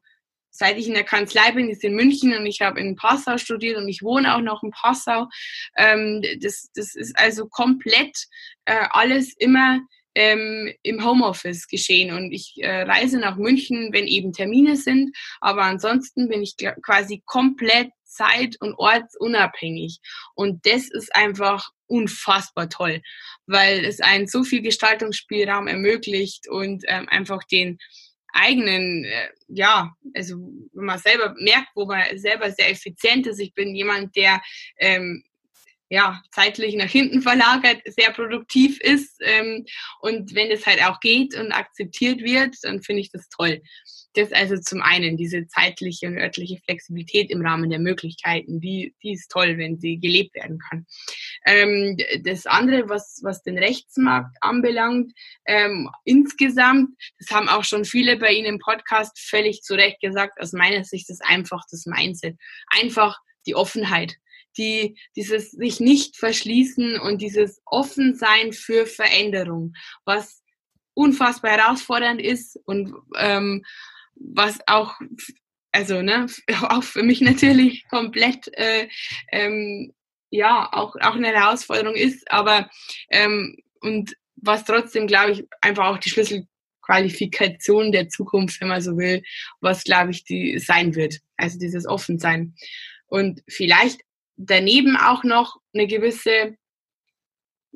seit 0.49 0.78
ich 0.78 0.88
in 0.88 0.93
der 0.93 1.04
Kanzlei 1.04 1.52
bin, 1.52 1.69
ist 1.69 1.84
in 1.84 1.95
München 1.95 2.36
und 2.36 2.45
ich 2.45 2.62
habe 2.62 2.80
in 2.80 2.95
Passau 2.95 3.38
studiert 3.38 3.78
und 3.78 3.88
ich 3.88 4.04
wohne 4.04 4.36
auch 4.36 4.41
noch 4.41 4.63
in 4.63 4.71
Passau. 4.71 5.28
Ähm, 5.78 6.21
das, 6.41 6.69
das 6.76 6.95
ist 6.95 7.17
also 7.17 7.47
komplett 7.47 8.28
äh, 8.65 8.86
alles 8.91 9.34
immer 9.38 9.80
ähm, 10.15 10.71
im 10.84 11.04
Homeoffice 11.04 11.67
geschehen 11.67 12.13
und 12.13 12.32
ich 12.32 12.56
äh, 12.58 12.84
reise 12.84 13.19
nach 13.19 13.38
München, 13.38 13.89
wenn 13.91 14.08
eben 14.08 14.34
Termine 14.34 14.76
sind, 14.76 15.15
aber 15.41 15.63
ansonsten 15.63 16.30
bin 16.30 16.41
ich 16.41 16.56
quasi 16.82 17.23
komplett 17.26 17.89
zeit- 18.13 18.58
und 18.60 18.76
ortsunabhängig. 18.76 19.99
Und 20.36 20.65
das 20.65 20.89
ist 20.89 21.15
einfach 21.15 21.69
unfassbar 21.88 22.69
toll, 22.69 23.02
weil 23.45 23.86
es 23.86 24.02
einen 24.02 24.28
so 24.28 24.43
viel 24.43 24.62
Gestaltungsspielraum 24.62 25.67
ermöglicht 25.67 26.47
und 26.47 26.84
ähm, 26.88 27.08
einfach 27.10 27.43
den 27.43 27.80
eigenen, 28.34 29.06
äh, 29.06 29.30
ja, 29.47 29.95
also 30.15 30.36
wenn 30.73 30.86
man 30.86 30.97
selber 30.97 31.36
merkt, 31.38 31.69
wo 31.76 31.86
man 31.86 32.17
selber 32.17 32.52
sehr 32.52 32.71
effizient 32.71 33.28
ist. 33.28 33.39
Ich 33.39 33.54
bin 33.54 33.76
jemand, 33.76 34.15
der 34.15 34.41
ähm, 34.78 35.23
ja, 35.93 36.23
zeitlich 36.32 36.73
nach 36.73 36.89
hinten 36.89 37.21
verlagert, 37.21 37.84
sehr 37.86 38.12
produktiv 38.13 38.82
ist. 38.82 39.15
Ähm, 39.19 39.63
und 40.01 40.34
wenn 40.34 40.49
es 40.49 40.65
halt 40.65 40.84
auch 40.84 40.99
geht 40.99 41.36
und 41.36 41.51
akzeptiert 41.51 42.21
wird, 42.21 42.56
dann 42.63 42.82
finde 42.82 43.01
ich 43.01 43.12
das 43.12 43.29
toll. 43.29 43.62
Das 44.15 44.32
also 44.32 44.58
zum 44.58 44.82
einen 44.82 45.17
diese 45.17 45.45
zeitliche 45.45 46.08
und 46.08 46.17
örtliche 46.17 46.58
Flexibilität 46.65 47.29
im 47.29 47.45
Rahmen 47.45 47.69
der 47.69 47.77
Möglichkeiten, 47.77 48.60
die, 48.60 48.95
die 49.03 49.13
ist 49.13 49.29
toll, 49.29 49.60
wenn 49.60 49.77
sie 49.77 49.99
gelebt 49.99 50.34
werden 50.34 50.58
kann. 50.58 50.88
Ähm, 51.45 51.95
das 52.23 52.47
andere, 52.47 52.89
was, 52.89 53.19
was 53.21 53.43
den 53.43 53.60
Rechtsmarkt 53.60 54.36
anbelangt, 54.41 55.13
ähm, 55.45 55.91
insgesamt, 56.06 56.89
das 57.19 57.29
haben 57.29 57.49
auch 57.49 57.65
schon 57.65 57.86
viele 57.86 58.17
bei 58.17 58.32
Ihnen 58.32 58.56
im 58.56 58.60
Podcast 58.60 59.19
völlig 59.19 59.62
zu 59.62 59.75
Recht 59.75 60.01
gesagt, 60.01 60.41
aus 60.41 60.53
meiner 60.53 60.86
Sicht 60.86 61.12
ist 61.12 61.23
einfach 61.23 61.63
das 61.69 61.86
Mindset. 61.86 62.36
Einfach 62.82 63.19
die 63.45 63.53
Offenheit 63.53 64.15
die, 64.57 64.97
dieses 65.15 65.51
sich 65.51 65.79
nicht 65.79 66.17
verschließen 66.17 66.99
und 66.99 67.21
dieses 67.21 67.61
Offensein 67.65 68.53
für 68.53 68.85
Veränderung, 68.85 69.73
was 70.05 70.43
unfassbar 70.93 71.51
herausfordernd 71.51 72.21
ist 72.21 72.59
und 72.65 72.93
ähm, 73.17 73.63
was 74.15 74.59
auch, 74.67 74.95
also 75.71 76.01
ne, 76.01 76.27
auch 76.61 76.83
für 76.83 77.03
mich 77.03 77.21
natürlich 77.21 77.87
komplett 77.89 78.47
äh, 78.53 78.87
ähm, 79.31 79.93
ja 80.29 80.69
auch, 80.71 80.95
auch 81.01 81.15
eine 81.15 81.27
Herausforderung 81.27 81.95
ist, 81.95 82.29
aber 82.31 82.69
ähm, 83.09 83.57
und 83.81 84.15
was 84.35 84.65
trotzdem, 84.65 85.07
glaube 85.07 85.31
ich, 85.31 85.43
einfach 85.61 85.87
auch 85.87 85.97
die 85.97 86.09
Schlüssel 86.09 86.47
Qualifikation 86.83 87.91
der 87.91 88.09
Zukunft, 88.09 88.61
wenn 88.61 88.67
man 88.67 88.81
so 88.81 88.97
will, 88.97 89.23
was, 89.61 89.83
glaube 89.83 90.11
ich, 90.11 90.23
die 90.25 90.59
sein 90.59 90.95
wird. 90.95 91.19
Also 91.37 91.57
dieses 91.57 91.87
Offensein. 91.87 92.55
Und 93.07 93.41
vielleicht 93.47 94.01
daneben 94.37 94.97
auch 94.97 95.23
noch 95.23 95.57
eine 95.73 95.87
gewisse, 95.87 96.57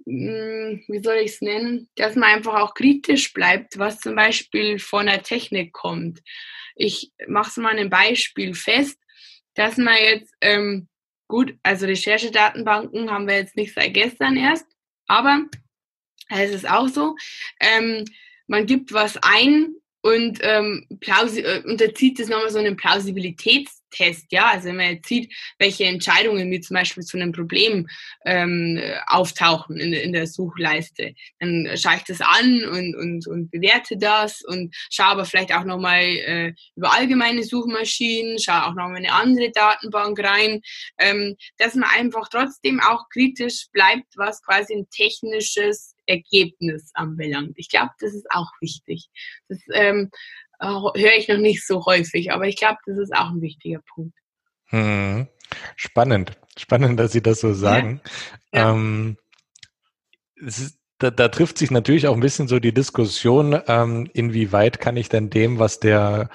hm, 0.06 0.84
wie 0.88 1.04
soll 1.04 1.18
ich 1.18 1.32
es 1.32 1.42
nennen, 1.42 1.90
dass 1.96 2.16
man 2.16 2.30
einfach 2.30 2.56
auch 2.56 2.74
kritisch 2.74 3.34
bleibt, 3.34 3.78
was 3.78 4.00
zum 4.00 4.16
Beispiel 4.16 4.80
von 4.80 5.06
der 5.06 5.24
Technik 5.24 5.74
kommt. 5.74 6.22
Ich 6.76 7.12
mache 7.28 7.50
es 7.50 7.58
mal 7.58 7.78
ein 7.78 7.90
Beispiel 7.90 8.54
fest, 8.54 8.98
dass 9.56 9.78
man 9.78 9.98
jetzt, 9.98 10.34
ähm, 10.42 10.88
gut, 11.28 11.56
also 11.64 11.86
Recherchedatenbanken 11.86 13.12
haben 13.12 13.28
wir 13.28 13.36
jetzt 13.36 13.56
nicht 13.56 13.74
seit 13.74 13.94
gestern 13.94 14.38
erst, 14.38 14.68
aber 15.08 15.46
es 16.30 16.52
ist 16.52 16.70
auch 16.70 16.88
so, 16.88 17.16
ähm, 17.60 18.06
man 18.48 18.66
gibt 18.66 18.94
was 18.94 19.18
ein 19.18 19.76
und 20.02 20.40
ähm, 20.42 20.86
äh, 21.02 21.62
unterzieht 21.66 22.20
das 22.20 22.30
nochmal 22.30 22.50
so 22.50 22.60
einem 22.60 22.78
Plausibilitätstest, 23.90 24.32
ja. 24.32 24.52
Also 24.52 24.68
wenn 24.68 24.78
man 24.78 24.94
jetzt 24.94 25.08
sieht, 25.08 25.34
welche 25.60 25.86
Entscheidungen 25.86 26.50
mir 26.50 26.62
zum 26.62 26.76
Beispiel 26.76 27.04
zu 27.04 27.18
einem 27.18 27.32
Problem 27.32 27.88
ähm, 28.26 28.80
auftauchen 29.08 29.78
in, 29.78 29.94
in 29.94 30.14
der 30.14 30.28
Suchleiste, 30.28 31.14
dann 31.40 31.70
schaue 31.76 31.96
ich 31.98 32.04
das 32.04 32.22
an 32.22 32.64
und, 32.66 32.96
und, 32.96 33.28
und 33.28 33.52
bewerte 33.52 33.98
das 33.98 34.42
und 34.44 34.76
schaue 34.90 35.08
aber 35.08 35.26
vielleicht 35.26 35.54
auch 35.54 35.64
nochmal 35.64 36.02
äh, 36.02 36.54
über 36.76 36.94
allgemeine 36.94 37.44
Suchmaschinen, 37.44 38.40
schaue 38.40 38.66
auch 38.66 38.76
nochmal 38.76 38.98
eine 38.98 39.14
andere 39.14 39.52
Datenbank 39.52 40.20
rein, 40.20 40.62
ähm, 40.98 41.36
dass 41.58 41.76
man 41.76 41.90
einfach 41.96 42.28
trotzdem 42.30 42.80
auch 42.80 43.10
kritisch 43.10 43.68
bleibt, 43.72 44.16
was 44.16 44.44
quasi 44.44 44.74
ein 44.74 44.90
technisches 44.90 45.96
Ergebnis 46.06 46.92
anbelangt. 46.94 47.54
Ich 47.58 47.70
glaube, 47.70 47.92
das 48.00 48.14
ist 48.14 48.28
auch 48.32 48.50
wichtig. 48.62 49.10
Das 49.50 49.60
ähm, 49.74 50.10
höre 50.60 51.18
ich 51.18 51.28
noch 51.28 51.38
nicht 51.38 51.66
so 51.66 51.86
häufig, 51.86 52.32
aber 52.32 52.48
ich 52.48 52.58
glaube, 52.58 52.78
das 52.86 52.98
ist 52.98 53.14
auch 53.16 53.30
ein 53.30 53.42
wichtiger 53.42 53.82
Punkt. 53.94 54.16
Hm. 54.66 55.28
Spannend. 55.76 56.32
Spannend, 56.58 57.00
dass 57.00 57.12
Sie 57.12 57.22
das 57.22 57.40
so 57.40 57.54
sagen. 57.54 58.02
Ja. 58.52 58.60
Ja. 58.60 58.72
Ähm, 58.72 59.18
ist, 60.36 60.78
da, 61.00 61.12
da, 61.12 61.28
trifft 61.28 61.58
sich 61.58 61.72
natürlich 61.72 62.08
auch 62.08 62.16
ein 62.16 62.22
bisschen 62.22 62.48
so 62.48 62.60
die 62.60 62.74
Diskussion, 62.74 63.62
ähm, 63.68 64.10
inwieweit 64.14 64.80
kann 64.80 64.98
ich 64.98 65.10
denn 65.10 65.30
dem, 65.30 65.60
was 65.60 65.80
der 65.80 66.30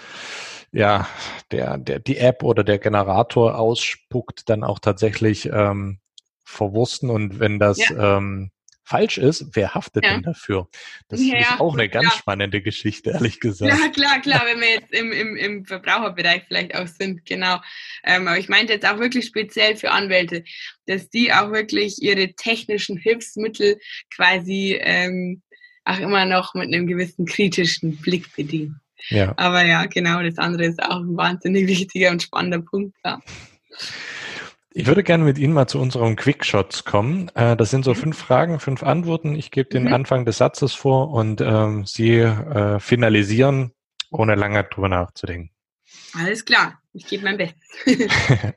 ja, 0.72 1.06
der, 1.50 1.76
der, 1.76 1.98
die 1.98 2.16
App 2.16 2.42
oder 2.42 2.64
der 2.64 2.78
Generator 2.78 3.58
ausspuckt, 3.58 4.48
dann 4.48 4.64
auch 4.64 4.78
tatsächlich 4.78 5.46
ähm, 5.52 5.98
verwursten 6.44 7.10
und 7.10 7.38
wenn 7.40 7.58
das 7.58 7.78
ja. 7.78 8.16
ähm, 8.18 8.50
falsch 8.84 9.18
ist, 9.18 9.46
wer 9.52 9.74
haftet 9.74 10.04
ja. 10.04 10.12
denn 10.12 10.22
dafür? 10.22 10.68
Das 11.08 11.20
ja, 11.20 11.38
ist 11.38 11.60
auch 11.60 11.74
eine 11.74 11.88
ganz 11.88 12.08
klar. 12.08 12.18
spannende 12.18 12.62
Geschichte, 12.62 13.10
ehrlich 13.10 13.40
gesagt. 13.40 13.72
Ja, 13.72 13.88
klar, 13.88 14.20
klar, 14.20 14.42
wenn 14.46 14.60
wir 14.60 14.70
jetzt 14.70 14.92
im, 14.92 15.12
im, 15.12 15.36
im 15.36 15.64
Verbraucherbereich 15.64 16.44
vielleicht 16.48 16.74
auch 16.74 16.86
sind, 16.86 17.24
genau. 17.24 17.60
Ähm, 18.04 18.28
aber 18.28 18.38
ich 18.38 18.48
meinte 18.48 18.72
jetzt 18.72 18.86
auch 18.86 18.98
wirklich 18.98 19.26
speziell 19.26 19.76
für 19.76 19.90
Anwälte, 19.90 20.44
dass 20.86 21.08
die 21.10 21.32
auch 21.32 21.52
wirklich 21.52 22.02
ihre 22.02 22.34
technischen 22.34 22.96
Hilfsmittel 22.96 23.78
quasi 24.14 24.78
ähm, 24.80 25.42
auch 25.84 25.98
immer 25.98 26.24
noch 26.24 26.54
mit 26.54 26.68
einem 26.68 26.86
gewissen 26.86 27.26
kritischen 27.26 27.96
Blick 27.98 28.34
bedienen. 28.36 28.80
Ja. 29.08 29.34
Aber 29.36 29.64
ja, 29.64 29.86
genau, 29.86 30.22
das 30.22 30.38
andere 30.38 30.66
ist 30.66 30.82
auch 30.82 31.00
ein 31.00 31.16
wahnsinnig 31.16 31.66
wichtiger 31.66 32.10
und 32.10 32.22
spannender 32.22 32.60
Punkt. 32.60 32.96
Ja. 33.04 33.20
Ich 34.74 34.86
würde 34.86 35.02
gerne 35.02 35.24
mit 35.24 35.38
Ihnen 35.38 35.52
mal 35.52 35.66
zu 35.66 35.78
unseren 35.78 36.16
Quickshots 36.16 36.84
kommen. 36.84 37.28
Äh, 37.34 37.56
das 37.56 37.70
sind 37.70 37.84
so 37.84 37.92
mhm. 37.92 37.96
fünf 37.96 38.18
Fragen, 38.18 38.58
fünf 38.58 38.82
Antworten. 38.82 39.34
Ich 39.34 39.50
gebe 39.50 39.68
den 39.68 39.84
mhm. 39.84 39.92
Anfang 39.92 40.24
des 40.24 40.38
Satzes 40.38 40.72
vor 40.72 41.10
und 41.10 41.40
ähm, 41.40 41.84
Sie 41.84 42.16
äh, 42.18 42.80
finalisieren, 42.80 43.72
ohne 44.10 44.34
lange 44.34 44.64
drüber 44.64 44.88
nachzudenken. 44.88 45.50
Alles 46.14 46.44
klar, 46.44 46.80
ich 46.92 47.06
gebe 47.06 47.24
mein 47.24 47.36
Bestes. 47.36 47.68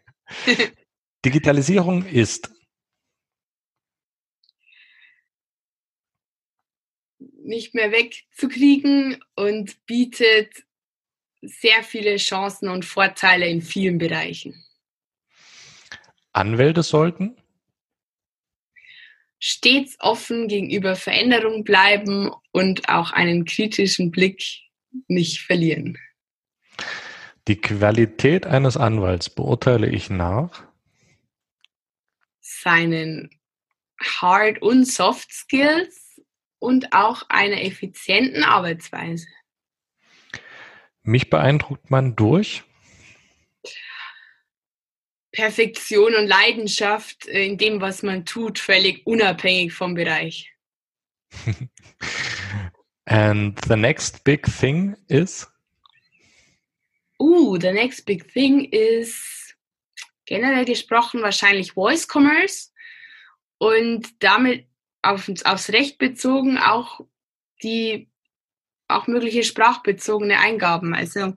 Digitalisierung 1.26 2.06
ist 2.06 2.52
nicht 7.44 7.76
mehr 7.76 7.92
wegzukriegen 7.92 9.24
und 9.36 9.86
bietet 9.86 10.64
sehr 11.42 11.84
viele 11.84 12.18
Chancen 12.18 12.70
und 12.70 12.86
Vorteile 12.86 13.48
in 13.48 13.62
vielen 13.62 13.98
Bereichen. 13.98 14.66
Anwälte 16.36 16.84
sollten? 16.84 17.38
Stets 19.40 19.98
offen 20.00 20.48
gegenüber 20.48 20.96
Veränderungen 20.96 21.64
bleiben 21.64 22.32
und 22.52 22.90
auch 22.90 23.12
einen 23.12 23.46
kritischen 23.46 24.12
Blick 24.12 24.44
nicht 25.08 25.42
verlieren. 25.42 25.98
Die 27.48 27.58
Qualität 27.58 28.46
eines 28.46 28.76
Anwalts 28.76 29.30
beurteile 29.30 29.88
ich 29.88 30.10
nach 30.10 30.64
seinen 32.42 33.30
Hard- 34.02 34.62
und 34.62 34.86
Soft 34.86 35.32
Skills 35.32 36.22
und 36.60 36.94
auch 36.94 37.24
einer 37.30 37.62
effizienten 37.62 38.44
Arbeitsweise. 38.44 39.28
Mich 41.04 41.30
beeindruckt 41.30 41.92
man 41.92 42.16
durch 42.16 42.64
Perfektion 45.36 46.16
und 46.16 46.28
Leidenschaft 46.28 47.26
in 47.26 47.58
dem, 47.58 47.82
was 47.82 48.04
man 48.04 48.26
tut, 48.26 48.58
völlig 48.58 49.06
unabhängig 49.06 49.74
vom 49.74 49.94
Bereich. 49.94 50.52
And 53.06 53.60
the 53.68 53.76
next 53.76 54.24
big 54.24 54.46
thing 54.46 54.96
is? 55.10 55.46
Uh, 57.20 57.58
the 57.58 57.72
next 57.72 58.06
big 58.06 58.32
thing 58.32 58.66
is 58.72 59.54
generell 60.26 60.66
gesprochen 60.66 61.22
wahrscheinlich 61.22 61.74
Voice 61.74 62.08
Commerce 62.08 62.72
und 63.58 64.08
damit 64.24 64.68
auf, 65.02 65.30
aufs 65.44 65.70
Recht 65.70 65.98
bezogen 65.98 66.58
auch 66.58 67.02
die 67.62 68.10
auch 68.88 69.08
mögliche 69.08 69.44
sprachbezogene 69.44 70.40
Eingaben. 70.40 70.94
Also 70.94 71.34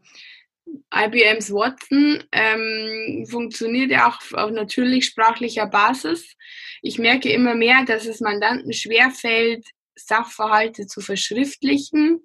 IBMs 0.94 1.52
Watson 1.52 2.22
ähm, 2.32 3.26
funktioniert 3.28 3.90
ja 3.90 4.08
auch 4.08 4.18
auf 4.32 4.50
natürlich 4.50 5.06
sprachlicher 5.06 5.66
Basis. 5.66 6.34
Ich 6.82 6.98
merke 6.98 7.30
immer 7.30 7.54
mehr, 7.54 7.84
dass 7.84 8.06
es 8.06 8.20
Mandanten 8.20 8.72
schwerfällt, 8.72 9.66
Sachverhalte 9.94 10.86
zu 10.86 11.00
verschriftlichen. 11.00 12.20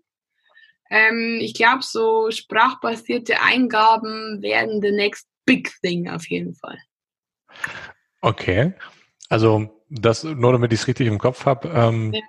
Ähm, 0.89 1.39
ich 1.41 1.53
glaube, 1.53 1.82
so 1.82 2.32
sprachbasierte 2.32 3.41
Eingaben 3.41 4.41
werden 4.41 4.82
the 4.82 4.91
next 4.91 5.27
big 5.45 5.71
thing 5.82 6.10
auf 6.10 6.27
jeden 6.29 6.53
Fall. 6.56 6.77
Okay, 8.21 8.73
also 9.29 9.69
das 9.89 10.23
nur 10.23 10.53
damit 10.53 10.71
ich 10.71 10.82
es 10.82 10.88
richtig 10.88 11.08
im 11.08 11.19
Kopf 11.19 11.45
habe. 11.45 11.69
Ähm, 11.69 12.13
ja. 12.13 12.21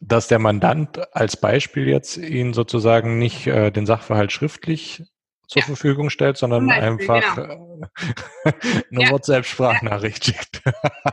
Dass 0.00 0.28
der 0.28 0.38
Mandant 0.38 1.14
als 1.14 1.40
Beispiel 1.40 1.88
jetzt 1.88 2.18
Ihnen 2.18 2.54
sozusagen 2.54 3.18
nicht 3.18 3.48
äh, 3.48 3.72
den 3.72 3.84
Sachverhalt 3.84 4.30
schriftlich 4.30 5.02
zur 5.48 5.62
ja. 5.62 5.66
Verfügung 5.66 6.10
stellt, 6.10 6.36
sondern 6.36 6.66
Beispiel, 6.66 6.84
einfach 6.84 7.34
genau. 7.34 7.80
eine 8.44 9.02
ja. 9.02 9.10
WhatsApp-Sprachnachricht 9.10 10.26
schickt. 10.26 10.62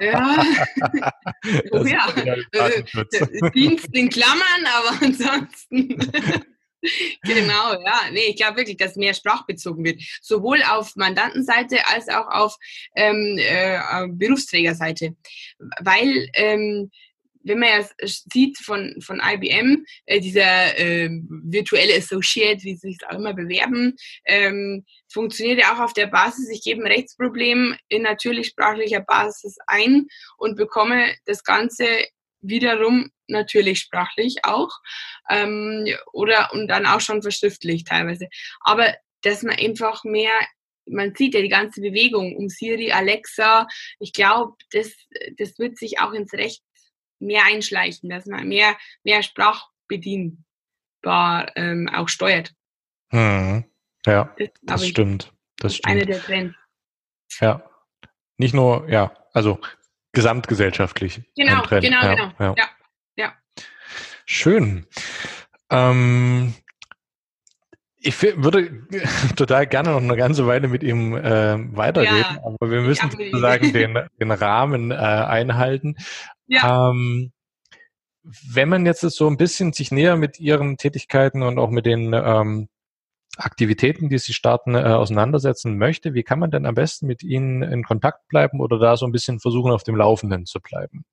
Ja. 0.02 0.44
oh 1.72 1.86
ja. 1.86 2.10
Äh, 2.18 2.84
äh, 2.84 3.52
Dienst 3.52 3.88
in 3.94 4.10
Klammern, 4.10 4.66
aber 4.66 4.98
ansonsten. 5.06 5.88
genau, 7.24 7.82
ja. 7.82 8.02
Nee, 8.12 8.28
ich 8.30 8.36
glaube 8.36 8.58
wirklich, 8.58 8.76
dass 8.76 8.98
mehr 8.98 9.14
sprachbezogen 9.14 9.86
wird. 9.86 10.02
Sowohl 10.22 10.62
auf 10.70 10.98
Mandantenseite 10.98 11.80
als 11.88 12.10
auch 12.10 12.28
auf 12.28 12.58
ähm, 12.96 13.38
äh, 13.40 13.80
Berufsträgerseite. 14.10 15.16
Weil 15.80 16.28
ähm, 16.34 16.92
wenn 17.46 17.60
man 17.60 17.70
ja 17.70 17.88
sieht 18.04 18.58
von, 18.58 18.96
von 19.02 19.22
IBM, 19.24 19.86
äh, 20.06 20.20
dieser 20.20 20.78
äh, 20.78 21.10
virtuelle 21.30 21.96
Associate, 21.96 22.62
wie 22.64 22.76
sie 22.76 22.98
es 23.00 23.08
auch 23.08 23.18
immer 23.18 23.34
bewerben, 23.34 23.96
ähm, 24.26 24.86
funktioniert 25.12 25.60
ja 25.60 25.74
auch 25.74 25.80
auf 25.80 25.94
der 25.94 26.08
Basis, 26.08 26.50
ich 26.50 26.64
gebe 26.64 26.82
ein 26.82 26.92
Rechtsproblem 26.92 27.76
in 27.88 28.02
natürlich 28.02 28.48
sprachlicher 28.48 29.02
Basis 29.02 29.58
ein 29.68 30.08
und 30.38 30.58
bekomme 30.58 31.16
das 31.26 31.44
Ganze 31.44 31.86
wiederum 32.42 33.10
natürlich 33.28 33.80
sprachlich 33.80 34.38
auch 34.44 34.70
ähm, 35.30 35.88
oder 36.14 36.52
und 36.54 36.68
dann 36.68 36.86
auch 36.86 37.02
schon 37.02 37.22
verschriftlich 37.22 37.84
teilweise. 37.84 38.28
Aber 38.62 38.94
dass 39.22 39.42
man 39.44 39.58
einfach 39.58 40.04
mehr 40.04 40.34
man 40.88 41.16
sieht 41.16 41.34
ja 41.34 41.42
die 41.42 41.50
ganze 41.50 41.82
Bewegung 41.82 42.36
um 42.36 42.50
Siri, 42.50 42.92
Alexa. 42.92 43.68
Ich 44.00 44.14
glaube, 44.14 44.54
das, 44.72 44.92
das 45.38 45.58
wird 45.58 45.78
sich 45.78 46.00
auch 46.00 46.14
ins 46.14 46.34
Recht 46.34 46.62
mehr 47.20 47.44
einschleichen, 47.46 48.10
dass 48.10 48.26
man 48.26 48.48
mehr, 48.48 48.76
mehr 49.04 49.22
sprachbedienbar 49.24 51.52
ähm, 51.56 51.90
auch 51.94 52.10
steuert. 52.10 52.54
Hm. 53.12 53.66
Ja, 54.06 54.36
das, 54.38 54.50
das 54.62 54.88
stimmt. 54.88 55.34
Das 55.58 55.76
stimmt. 55.76 55.92
Eine 55.92 56.06
der 56.06 56.22
Trends. 56.22 56.56
Ja. 57.40 57.64
Nicht 58.38 58.54
nur, 58.54 58.88
ja, 58.90 59.16
also 59.34 59.60
gesamtgesellschaftlich. 60.12 61.22
Genau, 61.36 61.64
genau, 61.64 62.02
ja, 62.02 62.16
genau. 62.16 62.32
Ja. 62.40 62.56
ja. 62.58 62.70
ja. 63.16 63.34
Schön. 64.26 64.88
Ähm, 65.70 66.54
ich 68.06 68.22
würde 68.22 68.88
total 69.36 69.66
gerne 69.66 69.92
noch 69.92 70.02
eine 70.02 70.16
ganze 70.16 70.46
Weile 70.46 70.68
mit 70.68 70.84
ihm 70.84 71.16
äh, 71.16 71.58
weiterreden, 71.76 72.36
ja, 72.36 72.42
aber 72.44 72.70
wir 72.70 72.82
müssen 72.82 73.10
sozusagen 73.10 73.74
den, 73.74 74.00
den 74.20 74.32
Rahmen 74.32 74.92
äh, 74.92 74.96
einhalten. 74.96 75.96
Ja. 76.48 76.92
Ähm, 76.92 77.32
wenn 78.24 78.70
man 78.70 78.86
jetzt 78.86 79.02
so 79.02 79.28
ein 79.28 79.38
bisschen 79.38 79.74
sich 79.74 79.92
näher 79.92 80.18
mit 80.18 80.40
Ihren 80.40 80.78
Tätigkeiten 80.78 81.42
und 81.42 81.58
auch 81.58 81.70
mit 81.70 81.86
den 81.86 82.14
ähm, 82.14 82.70
Aktivitäten, 83.38 84.10
die 84.10 84.20
Sie 84.20 84.34
starten, 84.34 84.76
äh, 84.76 84.80
auseinandersetzen 84.80 85.78
möchte, 85.78 86.14
wie 86.14 86.24
kann 86.24 86.40
man 86.40 86.52
denn 86.52 86.66
am 86.66 86.76
besten 86.76 87.08
mit 87.08 87.24
Ihnen 87.24 87.64
in 87.64 87.84
Kontakt 87.84 88.28
bleiben 88.28 88.62
oder 88.62 88.80
da 88.80 88.98
so 88.98 89.06
ein 89.06 89.12
bisschen 89.12 89.40
versuchen, 89.40 89.72
auf 89.72 89.84
dem 89.84 89.96
Laufenden 89.96 90.46
zu 90.46 90.60
bleiben? 90.60 91.06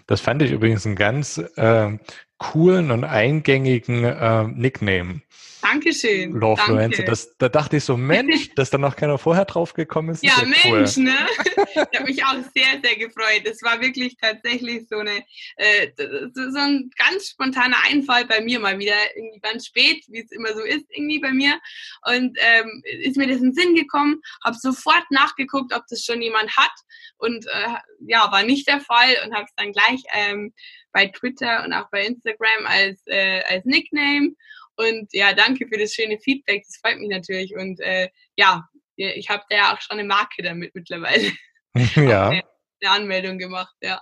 Das 0.06 0.20
fand 0.20 0.42
ich 0.42 0.50
übrigens 0.50 0.84
einen 0.84 0.96
ganz 0.96 1.38
äh, 1.56 1.98
coolen 2.42 2.90
und 2.90 3.04
eingängigen 3.04 4.04
äh, 4.04 4.44
Nickname. 4.44 5.22
Dankeschön. 5.62 6.32
Lawfluencer. 6.40 6.98
Danke. 6.98 7.04
Das, 7.04 7.36
da 7.38 7.48
dachte 7.48 7.76
ich 7.76 7.84
so, 7.84 7.96
Mensch, 7.96 8.50
dass 8.56 8.70
da 8.70 8.78
noch 8.78 8.96
keiner 8.96 9.16
vorher 9.16 9.44
drauf 9.44 9.74
gekommen 9.74 10.08
ist. 10.08 10.24
Ja, 10.24 10.32
ist 10.32 10.64
ja 10.64 10.70
Mensch, 10.70 10.96
cool. 10.96 11.04
ne? 11.04 11.14
Ich 11.92 11.98
habe 11.98 12.04
mich 12.04 12.24
auch 12.24 12.34
sehr, 12.54 12.80
sehr 12.82 12.96
gefreut. 12.96 13.42
Es 13.44 13.62
war 13.62 13.80
wirklich 13.80 14.16
tatsächlich 14.20 14.86
so 14.90 14.98
eine 14.98 15.22
äh, 15.56 15.88
so 16.34 16.58
ein 16.58 16.90
ganz 16.96 17.28
spontaner 17.28 17.76
Einfall 17.88 18.26
bei 18.26 18.40
mir 18.40 18.58
mal 18.58 18.78
wieder, 18.78 18.96
irgendwie 19.14 19.40
ganz 19.40 19.66
spät, 19.66 20.04
wie 20.08 20.20
es 20.20 20.32
immer 20.32 20.52
so 20.52 20.62
ist, 20.62 20.84
irgendwie 20.90 21.20
bei 21.20 21.30
mir. 21.32 21.60
Und 22.06 22.36
ähm, 22.40 22.82
ist 23.02 23.16
mir 23.16 23.28
das 23.28 23.38
in 23.38 23.52
den 23.52 23.54
Sinn 23.54 23.74
gekommen, 23.74 24.20
habe 24.44 24.56
sofort 24.56 25.04
nachgeguckt, 25.10 25.72
ob 25.72 25.86
das 25.88 26.04
schon 26.04 26.20
jemand 26.20 26.56
hat. 26.56 26.72
Und 27.18 27.46
äh, 27.46 27.76
ja, 28.00 28.30
war 28.32 28.42
nicht 28.42 28.66
der 28.66 28.80
Fall 28.80 29.14
und 29.24 29.32
habe 29.32 29.44
es 29.44 29.54
dann 29.56 29.72
gleich 29.72 30.02
ähm, 30.12 30.52
bei 30.92 31.06
Twitter 31.06 31.64
und 31.64 31.72
auch 31.72 31.88
bei 31.90 32.06
Instagram 32.06 32.66
als, 32.66 33.02
äh, 33.06 33.42
als 33.48 33.64
Nickname. 33.64 34.34
Und 34.76 35.08
ja, 35.12 35.32
danke 35.32 35.66
für 35.68 35.78
das 35.78 35.92
schöne 35.92 36.18
Feedback. 36.18 36.64
Das 36.66 36.78
freut 36.78 36.98
mich 36.98 37.08
natürlich. 37.08 37.54
Und 37.54 37.80
äh, 37.80 38.08
ja, 38.36 38.68
ich 38.96 39.28
habe 39.28 39.42
da 39.48 39.56
ja 39.56 39.74
auch 39.74 39.80
schon 39.80 39.98
eine 39.98 40.06
Marke 40.06 40.42
damit 40.42 40.74
mittlerweile. 40.74 41.30
ja. 41.96 42.28
Eine, 42.28 42.42
eine, 42.82 42.90
Anmeldung 42.90 43.38
gemacht, 43.38 43.74
ja. 43.82 44.00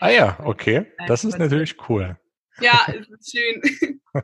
Ah 0.00 0.10
ja, 0.10 0.38
okay. 0.40 0.86
Das 1.06 1.24
ist 1.24 1.38
natürlich 1.38 1.76
cool. 1.88 2.18
Ja, 2.60 2.86
es 2.88 3.08
ist 3.08 3.30
schön. 3.30 3.62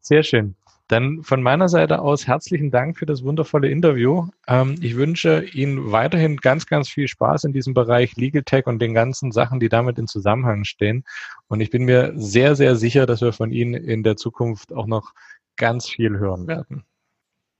Sehr 0.00 0.22
schön. 0.22 0.56
Dann 0.92 1.22
von 1.22 1.42
meiner 1.42 1.70
Seite 1.70 2.02
aus 2.02 2.26
herzlichen 2.26 2.70
Dank 2.70 2.98
für 2.98 3.06
das 3.06 3.24
wundervolle 3.24 3.70
Interview. 3.70 4.28
Ähm, 4.46 4.74
ich 4.82 4.94
wünsche 4.94 5.42
Ihnen 5.42 5.90
weiterhin 5.90 6.36
ganz, 6.36 6.66
ganz 6.66 6.90
viel 6.90 7.08
Spaß 7.08 7.44
in 7.44 7.54
diesem 7.54 7.72
Bereich 7.72 8.14
Legal 8.16 8.42
Tech 8.42 8.66
und 8.66 8.78
den 8.78 8.92
ganzen 8.92 9.32
Sachen, 9.32 9.58
die 9.58 9.70
damit 9.70 9.96
in 9.96 10.06
Zusammenhang 10.06 10.64
stehen. 10.64 11.04
Und 11.48 11.62
ich 11.62 11.70
bin 11.70 11.84
mir 11.84 12.12
sehr, 12.16 12.56
sehr 12.56 12.76
sicher, 12.76 13.06
dass 13.06 13.22
wir 13.22 13.32
von 13.32 13.52
Ihnen 13.52 13.72
in 13.72 14.02
der 14.02 14.16
Zukunft 14.16 14.74
auch 14.74 14.86
noch 14.86 15.14
ganz 15.56 15.88
viel 15.88 16.18
hören 16.18 16.46
werden. 16.46 16.84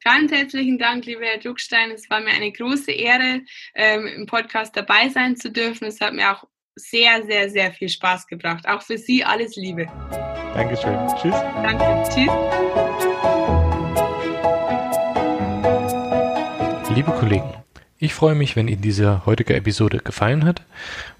Ganz 0.04 0.30
herzlichen 0.30 0.78
Dank, 0.78 1.06
lieber 1.06 1.24
Herr 1.24 1.38
Duckstein. 1.38 1.90
Es 1.90 2.10
war 2.10 2.20
mir 2.20 2.32
eine 2.32 2.52
große 2.52 2.92
Ehre, 2.92 3.40
ähm, 3.74 4.06
im 4.08 4.26
Podcast 4.26 4.76
dabei 4.76 5.08
sein 5.08 5.36
zu 5.36 5.50
dürfen. 5.50 5.86
Es 5.86 6.02
hat 6.02 6.12
mir 6.12 6.32
auch 6.32 6.44
sehr, 6.74 7.24
sehr, 7.24 7.48
sehr 7.48 7.72
viel 7.72 7.88
Spaß 7.88 8.26
gebracht. 8.26 8.68
Auch 8.68 8.82
für 8.82 8.98
Sie 8.98 9.24
alles 9.24 9.56
Liebe. 9.56 9.86
Dankeschön. 10.54 10.98
Tschüss. 11.16 11.34
Danke. 11.62 12.10
Tschüss. 12.12 12.71
Liebe 17.04 17.18
Kollegen, 17.18 17.52
ich 17.98 18.14
freue 18.14 18.36
mich, 18.36 18.54
wenn 18.54 18.68
Ihnen 18.68 18.80
diese 18.80 19.26
heutige 19.26 19.56
Episode 19.56 19.98
gefallen 19.98 20.44
hat. 20.44 20.62